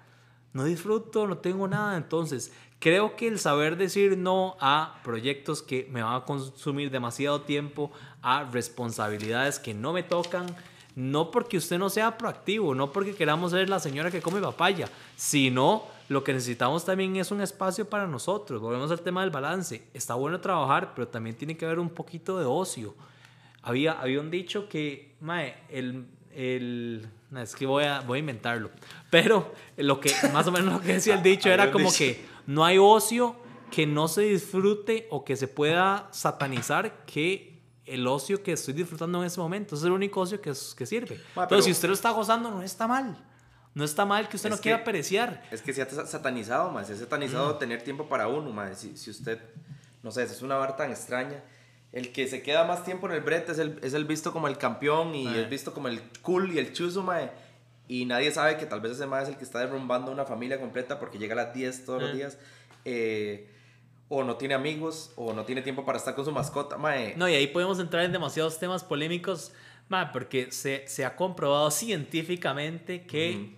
No 0.54 0.64
disfruto, 0.64 1.28
no 1.28 1.38
tengo 1.38 1.68
nada. 1.68 1.98
Entonces, 1.98 2.52
Creo 2.80 3.16
que 3.16 3.28
el 3.28 3.40
saber 3.40 3.76
decir 3.76 4.18
no 4.18 4.56
a 4.60 5.00
proyectos 5.04 5.64
que 5.64 5.88
me 5.92 6.04
van 6.04 6.16
a 6.16 6.26
consumir 6.26 6.92
demasiado 6.92 7.42
tiempo, 7.42 7.92
a 8.22 8.44
responsabilidades 8.44 9.58
que 9.58 9.74
no 9.74 9.94
me 9.94 10.04
tocan, 10.04 10.46
no 10.96 11.32
porque 11.32 11.58
usted 11.58 11.80
no 11.80 11.90
sea 11.90 12.18
proactivo, 12.18 12.76
no 12.76 12.92
porque 12.92 13.16
queramos 13.16 13.52
ser 13.52 13.70
la 13.70 13.80
señora 13.80 14.12
que 14.12 14.22
come 14.22 14.42
papaya, 14.42 14.90
sino 15.16 15.86
lo 16.10 16.24
que 16.24 16.34
necesitamos 16.34 16.86
también 16.86 17.16
es 17.18 17.32
un 17.32 17.42
espacio 17.42 17.90
para 17.90 18.08
nosotros. 18.08 18.62
Volvemos 18.62 18.92
al 18.92 19.02
tema 19.02 19.22
del 19.22 19.30
balance. 19.30 19.84
Está 19.94 20.16
bueno 20.16 20.40
trabajar, 20.40 20.94
pero 20.96 21.08
también 21.08 21.36
tiene 21.36 21.58
que 21.58 21.66
haber 21.66 21.80
un 21.80 21.90
poquito 21.90 22.40
de 22.40 22.46
ocio. 22.46 22.96
Había, 23.62 23.94
había 23.94 24.22
dicho 24.22 24.70
que, 24.70 25.16
mae, 25.20 25.56
el, 25.70 26.06
el... 26.34 27.08
Es 27.36 27.56
que 27.56 27.66
voy 27.66 27.84
a, 27.84 28.02
voy 28.02 28.18
a 28.18 28.20
inventarlo. 28.20 28.72
Pero 29.10 29.54
lo 29.76 30.00
que, 30.00 30.14
más 30.32 30.48
o 30.48 30.52
menos 30.52 30.74
lo 30.74 30.82
que 30.82 30.94
decía 30.94 31.16
el 31.16 31.24
dicho 31.24 31.50
era 31.50 31.72
como 31.72 31.92
que 31.92 32.26
no 32.46 32.64
hay 32.64 32.78
ocio 32.78 33.36
que 33.72 33.86
no 33.86 34.08
se 34.08 34.22
disfrute 34.22 35.08
o 35.12 35.26
que 35.26 35.36
se 35.36 35.48
pueda 35.48 36.08
satanizar 36.12 37.06
que 37.06 37.62
el 37.86 38.06
ocio 38.08 38.44
que 38.44 38.54
estoy 38.54 38.74
disfrutando 38.74 39.20
en 39.20 39.28
ese 39.28 39.40
momento. 39.40 39.76
es 39.76 39.84
el 39.84 39.92
único 39.92 40.22
ocio 40.22 40.40
que, 40.42 40.54
que 40.78 40.86
sirve. 40.86 41.22
Entonces, 41.36 41.66
si 41.66 41.72
usted 41.72 41.88
lo 41.88 41.94
está 41.94 42.12
gozando, 42.12 42.52
no 42.52 42.62
está 42.62 42.88
mal. 42.88 43.18
No 43.74 43.84
está 43.84 44.06
mal 44.06 44.28
que 44.28 44.38
usted 44.38 44.50
no 44.50 44.58
quiera 44.58 44.80
apreciar. 44.80 45.44
Es 45.52 45.62
que 45.62 45.74
se 45.74 45.82
ha 45.82 45.90
satanizado, 46.06 46.72
más. 46.72 46.88
Se 46.88 46.94
ha 46.94 46.98
satanizado 46.98 47.56
mm. 47.56 47.60
tener 47.60 47.84
tiempo 47.84 48.08
para 48.10 48.28
uno, 48.28 48.52
más. 48.52 48.80
Si, 48.80 48.98
si, 48.98 49.12
usted, 49.12 49.40
no 50.02 50.12
sé, 50.12 50.24
es 50.24 50.42
una 50.42 50.56
barra 50.56 50.76
tan 50.76 50.90
extraña. 50.90 51.44
El 51.92 52.12
que 52.12 52.28
se 52.28 52.44
queda 52.44 52.66
más 52.66 52.84
tiempo 52.84 53.08
en 53.08 53.14
el 53.14 53.22
brete 53.22 53.54
es 53.54 53.60
el, 53.60 53.80
es 53.82 53.94
el 53.94 54.06
visto 54.06 54.34
como 54.34 54.48
el 54.48 54.58
campeón 54.58 55.16
y 55.16 55.28
es 55.28 55.50
visto 55.50 55.74
como 55.74 55.88
el 55.88 56.02
cool 56.22 56.52
y 56.54 56.60
el 56.60 56.74
chuzo, 56.74 57.02
mae. 57.02 57.32
Y 57.88 58.06
nadie 58.06 58.32
sabe 58.32 58.58
que 58.58 58.66
tal 58.66 58.82
vez 58.82 58.92
ese 58.94 59.06
mae 59.06 59.24
es 59.24 59.30
el 59.30 59.38
que 59.38 59.46
está 59.46 59.60
derrumbando 59.60 60.12
una 60.12 60.26
familia 60.26 60.60
completa 60.60 61.00
porque 61.00 61.18
llega 61.18 61.34
a 61.34 61.46
las 61.46 61.54
10 61.54 61.86
todos 61.86 62.02
los 62.02 62.14
días. 62.14 62.38
Eh, 62.84 63.50
o 64.10 64.24
no 64.24 64.36
tiene 64.36 64.54
amigos, 64.54 65.12
o 65.16 65.34
no 65.34 65.44
tiene 65.44 65.62
tiempo 65.62 65.86
para 65.86 65.98
estar 65.98 66.16
con 66.16 66.24
su 66.24 66.32
mascota, 66.32 66.78
mae. 66.78 67.14
No, 67.18 67.28
y 67.28 67.34
ahí 67.34 67.48
podemos 67.48 67.80
entrar 67.80 68.04
en 68.04 68.12
demasiados 68.12 68.60
temas 68.60 68.84
polémicos, 68.84 69.52
mae, 69.90 70.08
porque 70.14 70.52
se, 70.52 70.88
se 70.88 71.06
ha 71.06 71.16
comprobado 71.16 71.72
científicamente 71.72 73.06
que 73.06 73.56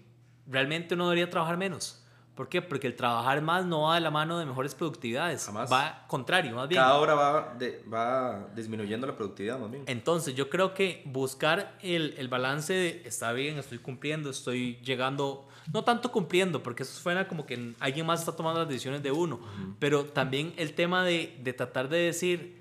realmente 0.48 0.95
uno 0.95 1.05
debería 1.05 1.29
trabajar 1.29 1.57
menos. 1.57 2.03
¿Por 2.39 2.48
qué? 2.48 2.62
Porque 2.62 2.88
el 2.88 2.96
trabajar 2.96 3.41
más 3.41 3.65
no 3.65 3.81
va 3.81 3.96
de 3.96 4.00
la 4.00 4.12
mano 4.12 4.39
de 4.39 4.46
mejores 4.46 4.74
productividades. 4.74 5.46
Jamás. 5.46 5.69
Va 5.69 6.05
contrario, 6.08 6.55
más 6.55 6.69
bien. 6.69 6.81
Cada 6.81 6.96
hora 6.96 7.13
va, 7.13 7.58
va 7.93 8.48
disminuyendo 8.55 9.05
la 9.05 9.17
productividad, 9.17 9.60
más 9.60 9.69
bien. 9.69 9.84
Entonces, 9.88 10.36
yo 10.36 10.50
creo 10.50 10.74
que 10.74 11.01
buscar 11.03 11.77
el, 11.81 12.15
el, 12.17 12.29
balance 12.29 12.72
de 12.72 13.01
está 13.03 13.34
bien, 13.34 13.58
estoy 13.58 13.79
cumpliendo, 13.79 14.29
estoy 14.29 14.77
llegando, 14.77 15.50
no 15.74 15.84
tanto 15.84 16.13
cumpliendo, 16.13 16.63
porque 16.63 16.84
eso 16.84 16.98
suena 16.98 17.27
como 17.27 17.46
que 17.46 17.74
alguien 17.77 18.05
más 18.05 18.22
está 18.22 18.31
tomando 18.31 18.62
las 18.62 18.69
decisiones 18.69 19.03
de 19.03 19.12
uno, 19.12 19.41
pero 19.77 20.05
también 20.05 20.53
el 20.55 20.75
tema 20.75 21.03
de, 21.03 21.38
de 21.43 21.51
tratar 21.51 21.89
de 21.89 21.98
decir, 21.98 22.58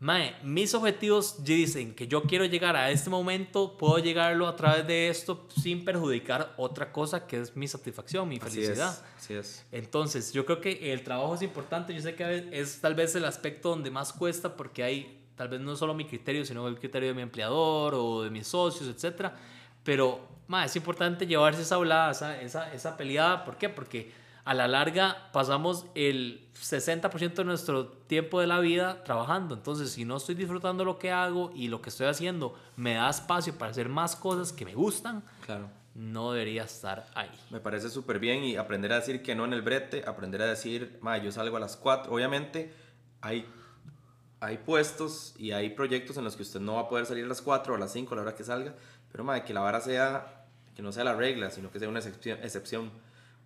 Mae, 0.00 0.34
mis 0.42 0.72
objetivos 0.72 1.44
dicen 1.44 1.94
que 1.94 2.08
yo 2.08 2.22
quiero 2.22 2.46
llegar 2.46 2.74
a 2.74 2.90
este 2.90 3.10
momento, 3.10 3.76
puedo 3.76 3.98
llegarlo 3.98 4.48
a 4.48 4.56
través 4.56 4.86
de 4.86 5.10
esto 5.10 5.46
sin 5.60 5.84
perjudicar 5.84 6.54
otra 6.56 6.90
cosa 6.90 7.26
que 7.26 7.38
es 7.38 7.54
mi 7.54 7.68
satisfacción, 7.68 8.26
mi 8.26 8.40
felicidad. 8.40 8.98
Así 9.18 9.34
es, 9.34 9.66
Entonces, 9.70 10.32
yo 10.32 10.46
creo 10.46 10.62
que 10.62 10.90
el 10.94 11.04
trabajo 11.04 11.34
es 11.34 11.42
importante. 11.42 11.94
Yo 11.94 12.00
sé 12.00 12.14
que 12.14 12.48
es 12.50 12.80
tal 12.80 12.94
vez 12.94 13.14
el 13.14 13.26
aspecto 13.26 13.68
donde 13.68 13.90
más 13.90 14.14
cuesta 14.14 14.56
porque 14.56 14.82
hay 14.82 15.20
tal 15.36 15.48
vez 15.48 15.60
no 15.60 15.76
solo 15.76 15.92
mi 15.92 16.06
criterio, 16.06 16.46
sino 16.46 16.66
el 16.66 16.78
criterio 16.78 17.10
de 17.10 17.14
mi 17.14 17.20
empleador 17.20 17.94
o 17.94 18.22
de 18.22 18.30
mis 18.30 18.46
socios, 18.46 18.88
etc. 18.88 19.32
Pero, 19.84 20.26
mae, 20.46 20.64
es 20.64 20.76
importante 20.76 21.26
llevarse 21.26 21.60
esa 21.60 21.74
hablada, 21.74 22.12
esa, 22.12 22.40
esa, 22.40 22.72
esa 22.72 22.96
peleada. 22.96 23.44
¿Por 23.44 23.58
qué? 23.58 23.68
Porque 23.68 24.10
a 24.50 24.54
la 24.54 24.66
larga 24.66 25.30
pasamos 25.30 25.86
el 25.94 26.48
60% 26.54 27.34
de 27.34 27.44
nuestro 27.44 27.86
tiempo 27.86 28.40
de 28.40 28.48
la 28.48 28.58
vida 28.58 29.04
trabajando. 29.04 29.54
Entonces, 29.54 29.92
si 29.92 30.04
no 30.04 30.16
estoy 30.16 30.34
disfrutando 30.34 30.84
lo 30.84 30.98
que 30.98 31.12
hago 31.12 31.52
y 31.54 31.68
lo 31.68 31.80
que 31.80 31.90
estoy 31.90 32.08
haciendo 32.08 32.58
me 32.74 32.94
da 32.94 33.08
espacio 33.08 33.56
para 33.56 33.70
hacer 33.70 33.88
más 33.88 34.16
cosas 34.16 34.52
que 34.52 34.64
me 34.64 34.74
gustan, 34.74 35.22
claro. 35.46 35.70
no 35.94 36.32
debería 36.32 36.64
estar 36.64 37.06
ahí. 37.14 37.30
Me 37.50 37.60
parece 37.60 37.90
súper 37.90 38.18
bien 38.18 38.42
y 38.42 38.56
aprender 38.56 38.92
a 38.92 38.96
decir 38.96 39.22
que 39.22 39.36
no 39.36 39.44
en 39.44 39.52
el 39.52 39.62
brete, 39.62 40.02
aprender 40.04 40.42
a 40.42 40.46
decir, 40.46 40.98
ma, 41.00 41.16
yo 41.18 41.30
salgo 41.30 41.56
a 41.56 41.60
las 41.60 41.76
4. 41.76 42.12
Obviamente, 42.12 42.74
hay, 43.20 43.46
hay 44.40 44.58
puestos 44.58 45.32
y 45.38 45.52
hay 45.52 45.70
proyectos 45.70 46.16
en 46.16 46.24
los 46.24 46.34
que 46.34 46.42
usted 46.42 46.58
no 46.58 46.74
va 46.74 46.80
a 46.80 46.88
poder 46.88 47.06
salir 47.06 47.24
a 47.24 47.28
las 47.28 47.40
4 47.40 47.72
o 47.72 47.76
a 47.76 47.78
las 47.78 47.92
5 47.92 48.14
a 48.14 48.16
la 48.16 48.22
hora 48.22 48.34
que 48.34 48.42
salga, 48.42 48.74
pero 49.12 49.22
ma, 49.22 49.44
que 49.44 49.54
la 49.54 49.60
vara 49.60 49.80
sea, 49.80 50.48
que 50.74 50.82
no 50.82 50.90
sea 50.90 51.04
la 51.04 51.14
regla, 51.14 51.50
sino 51.50 51.70
que 51.70 51.78
sea 51.78 51.88
una 51.88 52.00
excepción. 52.00 52.40
excepción 52.42 52.90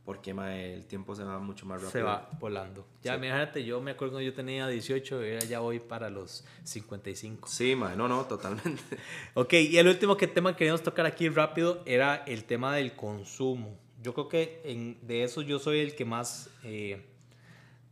porque 0.05 0.33
el 0.33 0.87
tiempo 0.87 1.15
se 1.15 1.25
va 1.25 1.39
mucho 1.39 1.65
más 1.65 1.77
rápido. 1.81 1.91
Se 1.91 2.03
va 2.03 2.29
volando. 2.39 2.87
Ya, 3.03 3.17
imagínate, 3.17 3.65
yo 3.65 3.81
me 3.81 3.93
acuerdo 3.93 4.15
cuando 4.15 4.29
yo 4.29 4.35
tenía 4.35 4.69
18, 4.69 5.23
ya 5.49 5.61
voy 5.61 5.81
para 5.81 6.11
los 6.11 6.45
55. 6.65 7.49
Sí, 7.49 7.75
mae, 7.75 7.97
no, 7.97 8.07
no, 8.07 8.25
totalmente. 8.25 8.83
ok, 9.35 9.53
y 9.55 9.79
el 9.79 9.89
último 9.89 10.17
que 10.17 10.27
tema 10.27 10.53
que 10.53 10.59
queríamos 10.59 10.83
tocar 10.83 11.07
aquí 11.07 11.29
rápido 11.31 11.83
era 11.87 12.17
el 12.27 12.45
tema 12.45 12.77
del 12.77 12.95
consumo. 12.95 13.79
Yo 14.03 14.13
creo 14.13 14.29
que 14.29 14.61
en, 14.65 14.99
de 15.01 15.25
eso 15.25 15.41
yo 15.41 15.59
soy 15.59 15.79
el 15.79 15.95
que 15.95 16.05
más 16.05 16.51
eh, 16.65 17.03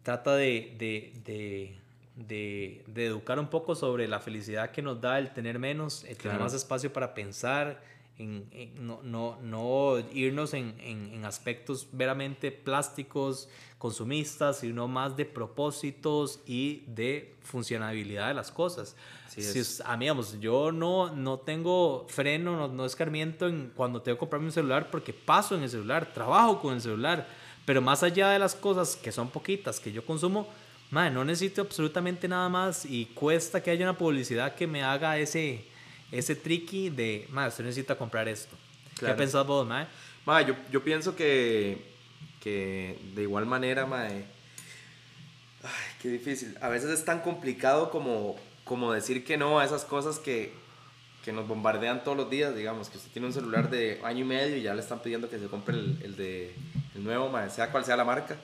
trata 0.03 0.37
de, 0.37 0.75
de, 0.79 1.79
de, 2.17 2.85
de, 2.87 3.07
educar 3.07 3.39
un 3.39 3.49
poco 3.49 3.75
sobre 3.75 4.07
la 4.07 4.21
felicidad 4.21 4.71
que 4.71 4.83
nos 4.83 5.01
da 5.01 5.19
el 5.19 5.33
tener 5.33 5.59
menos, 5.59 6.05
el 6.05 6.19
tener 6.19 6.39
más 6.39 6.53
espacio 6.53 6.93
para 6.93 7.15
pensar 7.15 7.81
no, 8.19 9.01
no, 9.03 9.39
no, 9.43 9.99
irnos 10.13 10.55
en, 10.55 10.75
en, 10.81 11.25
aspectos 11.25 11.89
veramente 11.93 12.53
plásticos, 12.53 13.49
consumistas, 13.79 14.61
sino 14.61 14.87
más 14.87 15.17
de 15.17 15.25
propósitos 15.25 16.41
y 16.47 16.85
de 16.87 17.35
funcionabilidad 17.43 18.29
de 18.29 18.35
las 18.35 18.51
cosas. 18.51 18.97
Si 19.29 19.63
a 19.85 19.97
mí, 19.97 20.07
yo 20.41 20.73
no, 20.73 21.15
no 21.15 21.39
tengo 21.39 22.07
freno, 22.09 22.57
no, 22.57 22.69
no 22.69 22.85
escarmiento 22.85 23.49
en 23.49 23.73
cuando 23.75 24.03
tengo 24.03 24.17
que 24.17 24.21
comprarme 24.21 24.47
un 24.47 24.53
celular 24.53 24.91
porque 24.91 25.13
paso 25.13 25.57
en 25.57 25.63
el 25.63 25.71
celular, 25.71 26.13
trabajo 26.13 26.61
con 26.61 26.75
el 26.75 26.81
celular, 26.81 27.27
pero 27.65 27.81
más 27.81 28.03
allá 28.03 28.31
de 28.31 28.39
las 28.39 28.55
cosas 28.55 28.95
que 28.95 29.11
son 29.11 29.31
poquitas 29.31 29.81
que 29.81 29.91
yo 29.91 30.05
consumo, 30.05 30.49
no 30.93 31.25
necesito 31.25 31.63
absolutamente 31.63 32.29
nada 32.29 32.51
más 32.51 32.85
y 32.85 33.07
cuesta 33.07 33.63
que 33.63 33.71
haya 33.71 33.87
una 33.87 33.97
publicidad 33.97 34.55
que 34.55 34.67
me 34.67 34.83
haga 34.83 35.17
ese 35.17 35.65
ese 36.13 36.37
tricky 36.37 36.91
de, 36.91 37.27
más 37.31 37.55
usted 37.55 37.65
necesita 37.65 37.97
comprar 37.97 38.29
esto. 38.29 38.55
¿Qué 38.99 39.07
ha 39.07 39.17
pensado 39.17 39.45
vos, 39.45 39.67
mae? 39.67 39.87
yo, 40.47 40.55
yo 40.71 40.85
pienso 40.85 41.17
que, 41.17 41.83
que 42.41 42.99
de 43.15 43.23
igual 43.23 43.47
manera, 43.47 43.87
mae, 43.87 44.25
ay, 45.63 45.97
qué 46.01 46.09
difícil. 46.11 46.57
A 46.61 46.69
veces 46.69 46.91
es 46.91 47.05
tan 47.05 47.21
complicado 47.21 47.91
como, 47.91 48.37
como 48.65 48.93
decir 48.93 49.25
que 49.25 49.37
no 49.37 49.59
a 49.59 49.65
esas 49.65 49.85
cosas 49.85 50.19
que, 50.19 50.53
que 51.25 51.33
nos 51.33 51.49
bombardean 51.49 52.05
todos 52.05 52.17
los 52.17 52.31
días, 52.31 52.55
digamos, 52.55 52.91
que 52.91 52.99
usted 52.99 53.11
tiene 53.11 53.27
un 53.27 53.33
celular 53.33 53.71
de 53.71 53.99
año 54.05 54.21
y 54.21 54.29
medio 54.29 54.57
y 54.57 54.63
ya 54.63 54.75
le 54.75 54.83
están 54.83 55.01
pidiendo 55.01 55.31
que 55.31 55.39
se 55.39 55.47
compre 55.47 55.75
el, 55.75 55.99
el 56.03 56.17
de, 56.17 56.55
el 56.95 57.03
nuevo, 57.03 57.31
mae, 57.31 57.49
sea 57.49 57.73
cual 57.73 57.85
sea 57.87 57.97
la 57.97 58.05
marca. 58.05 58.37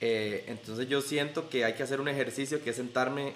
Eh, 0.00 0.44
entonces 0.46 0.88
yo 0.88 1.00
siento 1.00 1.48
que 1.48 1.64
hay 1.64 1.74
que 1.74 1.82
hacer 1.82 2.00
un 2.00 2.08
ejercicio 2.08 2.62
que 2.62 2.70
es 2.70 2.76
sentarme 2.76 3.34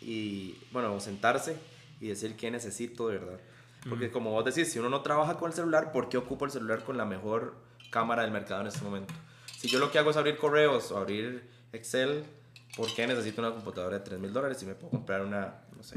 y, 0.00 0.56
bueno, 0.70 1.00
sentarse 1.00 1.56
y 2.00 2.08
decir 2.08 2.36
qué 2.36 2.50
necesito 2.50 3.08
de 3.08 3.18
verdad. 3.18 3.40
Porque 3.88 4.10
como 4.10 4.30
vos 4.30 4.44
decís, 4.44 4.72
si 4.72 4.78
uno 4.78 4.88
no 4.88 5.02
trabaja 5.02 5.36
con 5.36 5.50
el 5.50 5.54
celular, 5.54 5.92
¿por 5.92 6.08
qué 6.08 6.18
ocupo 6.18 6.44
el 6.44 6.50
celular 6.50 6.84
con 6.84 6.96
la 6.96 7.04
mejor 7.04 7.56
cámara 7.90 8.22
del 8.22 8.32
mercado 8.32 8.62
en 8.62 8.66
este 8.66 8.82
momento? 8.82 9.14
Si 9.56 9.68
yo 9.68 9.78
lo 9.78 9.90
que 9.90 9.98
hago 9.98 10.10
es 10.10 10.16
abrir 10.16 10.36
correos 10.36 10.90
o 10.90 10.98
abrir 10.98 11.48
Excel, 11.72 12.24
¿por 12.76 12.92
qué 12.94 13.06
necesito 13.06 13.40
una 13.40 13.52
computadora 13.52 13.98
de 13.98 14.04
3 14.04 14.20
mil 14.20 14.32
dólares 14.32 14.58
si 14.58 14.66
me 14.66 14.74
puedo 14.74 14.90
comprar 14.90 15.24
una, 15.24 15.62
no 15.76 15.82
sé, 15.82 15.96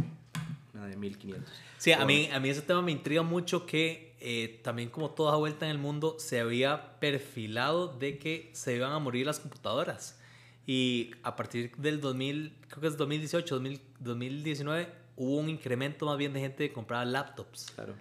una 0.73 0.87
de 0.87 0.95
1500? 0.95 1.51
Sí, 1.77 1.91
a 1.91 2.05
mí, 2.05 2.29
a 2.31 2.39
mí 2.39 2.49
ese 2.49 2.61
tema 2.61 2.81
me 2.81 2.91
intriga 2.91 3.23
mucho 3.23 3.65
que 3.65 4.15
eh, 4.19 4.59
también 4.63 4.89
como 4.89 5.09
toda 5.11 5.35
vuelta 5.35 5.65
en 5.65 5.71
el 5.71 5.77
mundo 5.79 6.17
se 6.19 6.39
había 6.39 6.99
perfilado 6.99 7.87
de 7.87 8.19
que 8.19 8.51
se 8.53 8.75
iban 8.75 8.91
a 8.91 8.99
morir 8.99 9.25
las 9.25 9.39
computadoras. 9.39 10.19
Y 10.67 11.11
a 11.23 11.35
partir 11.35 11.75
del 11.77 11.99
2000, 11.99 12.53
creo 12.67 12.81
que 12.81 12.87
es 12.87 12.97
2018, 12.97 13.61
2019, 13.99 14.89
hubo 15.15 15.37
un 15.37 15.49
incremento 15.49 16.05
más 16.05 16.17
bien 16.17 16.33
de 16.33 16.39
gente 16.39 16.67
que 16.67 16.73
compraba 16.73 17.05
laptops. 17.05 17.71
Claro. 17.75 17.93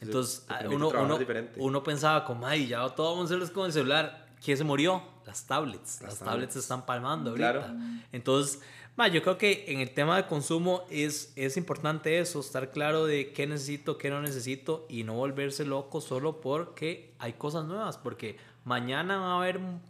Entonces, 0.00 0.44
ah, 0.48 0.62
uno, 0.66 0.88
uno, 0.88 1.18
uno, 1.56 1.82
pensaba 1.82 2.24
como, 2.24 2.46
ay, 2.46 2.66
ya 2.66 2.88
todo 2.88 3.10
vamos 3.12 3.30
a 3.30 3.34
hacerlo 3.34 3.52
con 3.52 3.66
el 3.66 3.72
celular. 3.72 4.26
¿Quién 4.44 4.56
se 4.56 4.64
murió? 4.64 5.02
Las 5.24 5.46
tablets. 5.46 6.02
Las, 6.02 6.18
tablets. 6.18 6.54
se 6.54 6.58
están 6.58 6.84
palmando 6.84 7.30
ahorita. 7.30 7.52
Claro. 7.52 7.74
Entonces, 8.12 8.60
ma, 8.96 9.08
yo 9.08 9.22
creo 9.22 9.38
que 9.38 9.64
en 9.68 9.80
el 9.80 9.94
tema 9.94 10.16
de 10.16 10.26
consumo 10.26 10.84
es, 10.90 11.32
es 11.36 11.56
importante 11.56 12.18
eso, 12.18 12.40
estar 12.40 12.70
claro 12.70 13.06
de 13.06 13.32
qué 13.32 13.46
necesito, 13.46 13.96
qué 13.96 14.10
no 14.10 14.20
necesito 14.20 14.86
y 14.88 15.04
no 15.04 15.14
volverse 15.14 15.64
loco 15.64 16.00
solo 16.00 16.40
porque 16.40 17.14
hay 17.18 17.34
cosas 17.34 17.64
nuevas. 17.66 17.96
Porque 17.96 18.38
mañana 18.64 19.18
va 19.18 19.34
a 19.34 19.36
haber 19.38 19.58
un, 19.58 19.80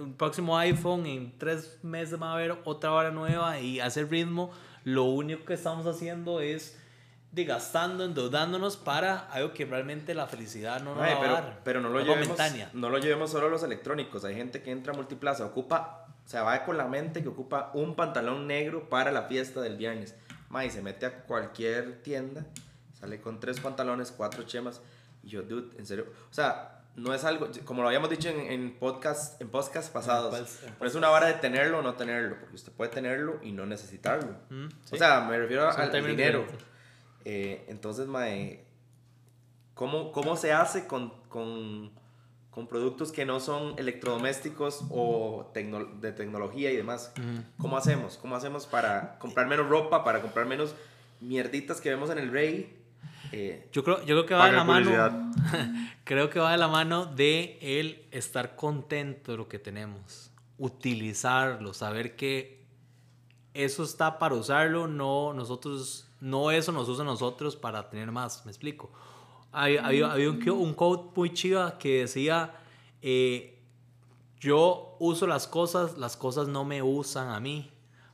un 0.00 0.14
próximo 0.14 0.58
iPhone, 0.58 1.06
en 1.06 1.38
tres 1.38 1.78
meses 1.82 2.20
va 2.20 2.30
a 2.30 2.34
haber 2.34 2.58
otra 2.64 2.92
hora 2.92 3.10
nueva 3.10 3.60
y 3.60 3.80
hacer 3.80 4.10
ritmo 4.10 4.50
lo 4.84 5.04
único 5.04 5.44
que 5.44 5.54
estamos 5.54 5.86
haciendo 5.86 6.40
es 6.40 6.78
de 7.32 7.44
gastando, 7.44 8.04
endeudándonos 8.04 8.76
para 8.76 9.20
algo 9.30 9.54
que 9.54 9.64
realmente 9.64 10.14
la 10.14 10.26
felicidad 10.26 10.82
no 10.82 10.94
nos 10.94 11.02
va 11.02 11.18
pero, 11.20 11.36
a 11.36 11.40
dar. 11.40 11.60
Pero 11.64 11.80
no 11.80 11.88
lo, 11.88 12.00
llevemos, 12.00 12.38
no 12.74 12.90
lo 12.90 12.98
llevemos 12.98 13.30
solo 13.30 13.46
a 13.46 13.50
los 13.50 13.62
electrónicos. 13.62 14.24
Hay 14.24 14.34
gente 14.34 14.62
que 14.62 14.70
entra 14.70 14.92
a 14.92 14.96
Multiplaza, 14.96 15.46
ocupa, 15.46 16.08
o 16.24 16.28
sea, 16.28 16.42
va 16.42 16.62
con 16.64 16.76
la 16.76 16.86
mente 16.86 17.22
que 17.22 17.28
ocupa 17.28 17.70
un 17.72 17.94
pantalón 17.94 18.46
negro 18.46 18.90
para 18.90 19.10
la 19.10 19.22
fiesta 19.22 19.62
del 19.62 19.76
viernes. 19.76 20.14
Ma, 20.50 20.66
y 20.66 20.70
se 20.70 20.82
mete 20.82 21.06
a 21.06 21.22
cualquier 21.22 22.02
tienda, 22.02 22.44
sale 23.00 23.22
con 23.22 23.40
tres 23.40 23.60
pantalones, 23.60 24.12
cuatro 24.12 24.42
chemas. 24.42 24.82
Y 25.22 25.28
yo, 25.28 25.42
dude, 25.42 25.74
en 25.78 25.86
serio. 25.86 26.06
O 26.30 26.34
sea, 26.34 26.81
no 26.96 27.14
es 27.14 27.24
algo, 27.24 27.48
como 27.64 27.82
lo 27.82 27.88
habíamos 27.88 28.10
dicho 28.10 28.28
en, 28.28 28.40
en 28.40 28.78
podcast, 28.78 29.40
en 29.40 29.48
podcast 29.48 29.92
pasados, 29.92 30.34
no 30.80 30.86
es 30.86 30.94
una 30.94 31.08
vara 31.08 31.26
de 31.26 31.34
tenerlo 31.34 31.78
o 31.78 31.82
no 31.82 31.94
tenerlo, 31.94 32.36
porque 32.38 32.56
usted 32.56 32.72
puede 32.72 32.90
tenerlo 32.90 33.40
y 33.42 33.52
no 33.52 33.66
necesitarlo. 33.66 34.36
Mm, 34.50 34.66
o 34.92 34.96
sea, 34.96 35.20
me 35.22 35.38
refiero 35.38 35.70
al 35.70 36.06
dinero. 36.06 36.44
Eh, 37.24 37.64
entonces, 37.68 38.08
mae, 38.08 38.64
¿Cómo, 39.74 40.12
cómo 40.12 40.36
se 40.36 40.52
hace 40.52 40.86
con, 40.86 41.12
con, 41.28 41.90
con, 42.50 42.68
productos 42.68 43.10
que 43.10 43.24
no 43.24 43.40
son 43.40 43.74
electrodomésticos 43.78 44.84
o 44.90 45.50
de 45.54 46.12
tecnología 46.12 46.70
y 46.70 46.76
demás? 46.76 47.12
¿Cómo 47.58 47.76
hacemos? 47.76 48.18
¿Cómo 48.18 48.36
hacemos 48.36 48.66
para 48.66 49.18
comprar 49.18 49.46
menos 49.46 49.68
ropa, 49.68 50.04
para 50.04 50.20
comprar 50.20 50.46
menos 50.46 50.74
mierditas 51.20 51.80
que 51.80 51.88
vemos 51.88 52.10
en 52.10 52.18
el 52.18 52.30
Rey? 52.30 52.81
Eh, 53.32 53.68
yo, 53.72 53.82
creo, 53.82 54.00
yo 54.00 54.06
creo 54.06 54.26
que 54.26 54.34
va 54.34 54.46
de 54.46 54.52
la 54.52 54.64
mano. 54.64 55.32
creo 56.04 56.30
que 56.30 56.38
va 56.38 56.52
de 56.52 56.58
la 56.58 56.68
mano 56.68 57.06
de 57.06 57.58
el 57.60 58.06
estar 58.10 58.56
contento 58.56 59.32
de 59.32 59.38
lo 59.38 59.48
que 59.48 59.58
tenemos. 59.58 60.30
Utilizarlo, 60.58 61.72
saber 61.72 62.14
que 62.14 62.62
eso 63.54 63.82
está 63.82 64.18
para 64.18 64.34
usarlo, 64.34 64.86
no 64.86 65.32
nosotros, 65.32 66.08
no 66.20 66.50
eso 66.50 66.72
nos 66.72 66.88
usa 66.88 67.04
nosotros 67.04 67.56
para 67.56 67.88
tener 67.90 68.12
más, 68.12 68.44
me 68.44 68.52
explico. 68.52 68.90
Había, 69.50 69.84
había, 69.84 70.30
un, 70.30 70.48
un 70.50 70.74
quote 70.74 71.10
muy 71.14 71.32
chiva 71.32 71.78
que 71.78 72.00
decía, 72.00 72.54
eh, 73.02 73.58
yo 74.40 74.96
uso 74.98 75.26
las 75.26 75.46
cosas, 75.46 75.98
las 75.98 76.16
cosas 76.16 76.48
no 76.48 76.64
me 76.64 76.82
usan 76.82 77.28
a 77.28 77.40
mí. 77.40 77.71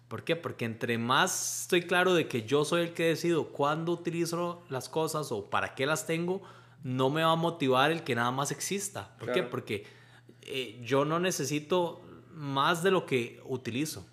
¿Por 0.09 0.25
qué? 0.25 0.37
Porque 0.37 0.65
entre 0.65 0.97
más 0.97 1.63
estoy 1.63 1.83
claro 1.83 2.15
de 2.15 2.29
que 2.29 2.45
yo 2.45 2.65
soy 2.65 2.83
el 2.83 2.95
que 2.95 3.05
decido 3.05 3.49
cuándo 3.49 3.93
utilizo 3.93 4.63
las 4.71 4.89
cosas 4.89 5.31
o 5.33 5.51
para 5.51 5.75
qué 5.75 5.85
las 5.85 6.07
tengo, 6.07 6.43
no 6.83 7.11
me 7.11 7.23
va 7.23 7.33
a 7.33 7.37
motivar 7.37 7.91
el 7.91 8.03
que 8.03 8.15
nada 8.15 8.31
más 8.31 8.51
exista. 8.51 9.15
¿Por 9.19 9.33
qué? 9.33 9.43
Porque 9.43 9.87
eh, 10.43 10.81
yo 10.83 11.05
no 11.05 11.21
necesito 11.21 12.01
más 12.33 12.83
de 12.83 12.91
lo 12.91 13.05
que 13.05 13.43
utilizo. 13.45 14.07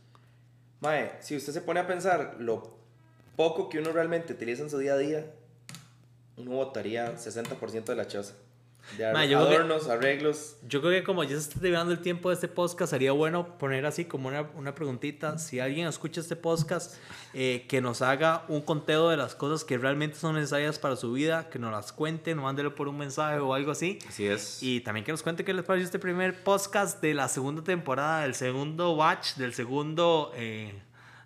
Mae, 0.82 1.14
si 1.22 1.38
usted 1.38 1.54
se 1.54 1.62
pone 1.62 1.80
a 1.80 1.88
pensar 1.88 2.36
lo 2.40 2.76
poco 3.38 3.70
que 3.70 3.80
uno 3.80 3.92
realmente 3.92 4.34
utiliza 4.34 4.64
en 4.64 4.70
su 4.70 4.78
día 4.78 4.94
a 4.94 4.98
día, 4.98 5.32
uno 6.38 6.52
votaría 6.52 7.16
60% 7.16 7.86
de 7.86 7.96
la 7.96 8.08
choza. 8.08 8.36
De 8.98 9.06
adornos, 9.06 9.90
arreglos. 9.90 10.56
Yo 10.68 10.80
creo 10.80 10.92
que 10.92 11.04
como 11.04 11.24
ya 11.24 11.32
se 11.32 11.38
está 11.38 11.60
terminando 11.60 11.92
el 11.92 12.00
tiempo 12.00 12.30
de 12.30 12.36
este 12.36 12.48
podcast, 12.48 12.92
sería 12.92 13.12
bueno 13.12 13.58
poner 13.58 13.86
así 13.86 14.06
como 14.06 14.30
una, 14.30 14.44
una 14.56 14.74
preguntita. 14.74 15.38
Si 15.38 15.60
alguien 15.60 15.88
escucha 15.88 16.22
este 16.22 16.36
podcast, 16.36 16.96
eh, 17.34 17.66
que 17.68 17.82
nos 17.82 18.02
haga 18.02 18.46
un 18.48 18.62
conteo 18.62 19.10
de 19.10 19.18
las 19.18 19.36
cosas 19.36 19.66
que 19.66 19.78
realmente 19.78 20.18
son 20.18 20.36
necesarias 20.36 20.80
para 20.80 20.96
su 20.96 21.12
vida, 21.12 21.50
que 21.50 21.60
nos 21.60 21.72
las 21.72 21.92
cuente, 21.92 22.34
nos 22.36 22.44
mándelo 22.44 22.76
por 22.76 22.88
un 22.88 22.98
mensaje 22.98 23.40
o 23.40 23.54
algo 23.54 23.72
así. 23.72 24.00
Así 24.08 24.26
es. 24.26 24.64
Y 24.64 24.82
también 24.82 25.04
que 25.04 25.12
nos 25.12 25.24
cuente 25.24 25.44
qué 25.44 25.54
les 25.54 25.66
pareció 25.66 25.86
este 25.86 26.00
primer 26.00 26.44
podcast 26.44 27.02
de 27.02 27.14
la 27.14 27.28
segunda 27.28 27.64
temporada, 27.64 28.22
del 28.22 28.36
segundo 28.36 28.94
watch, 28.94 29.36
del 29.36 29.54
segundo... 29.54 30.32
Eh, 30.36 30.82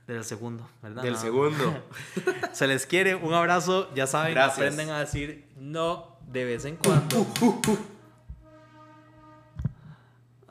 del 0.08 0.24
segundo, 0.24 0.68
¿verdad? 0.82 1.04
Del 1.04 1.18
segundo. 1.18 1.84
Se 2.52 2.66
les 2.66 2.88
quiere, 2.88 3.14
un 3.14 3.36
abrazo, 3.36 3.94
ya 3.94 4.08
saben, 4.08 4.36
aprenden 4.40 4.90
a 4.90 5.00
decir 5.02 5.46
no 5.56 6.09
de 6.32 6.46
vez 6.46 6.66
en 6.66 6.76
cuando. 6.78 7.26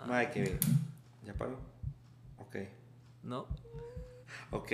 Madre, 0.06 0.30
que 0.30 0.40
bien. 0.42 0.58
¿Ya 1.24 1.34
paro? 1.34 1.58
Ok. 2.38 2.56
No. 3.22 3.46
Ok. 4.50 4.72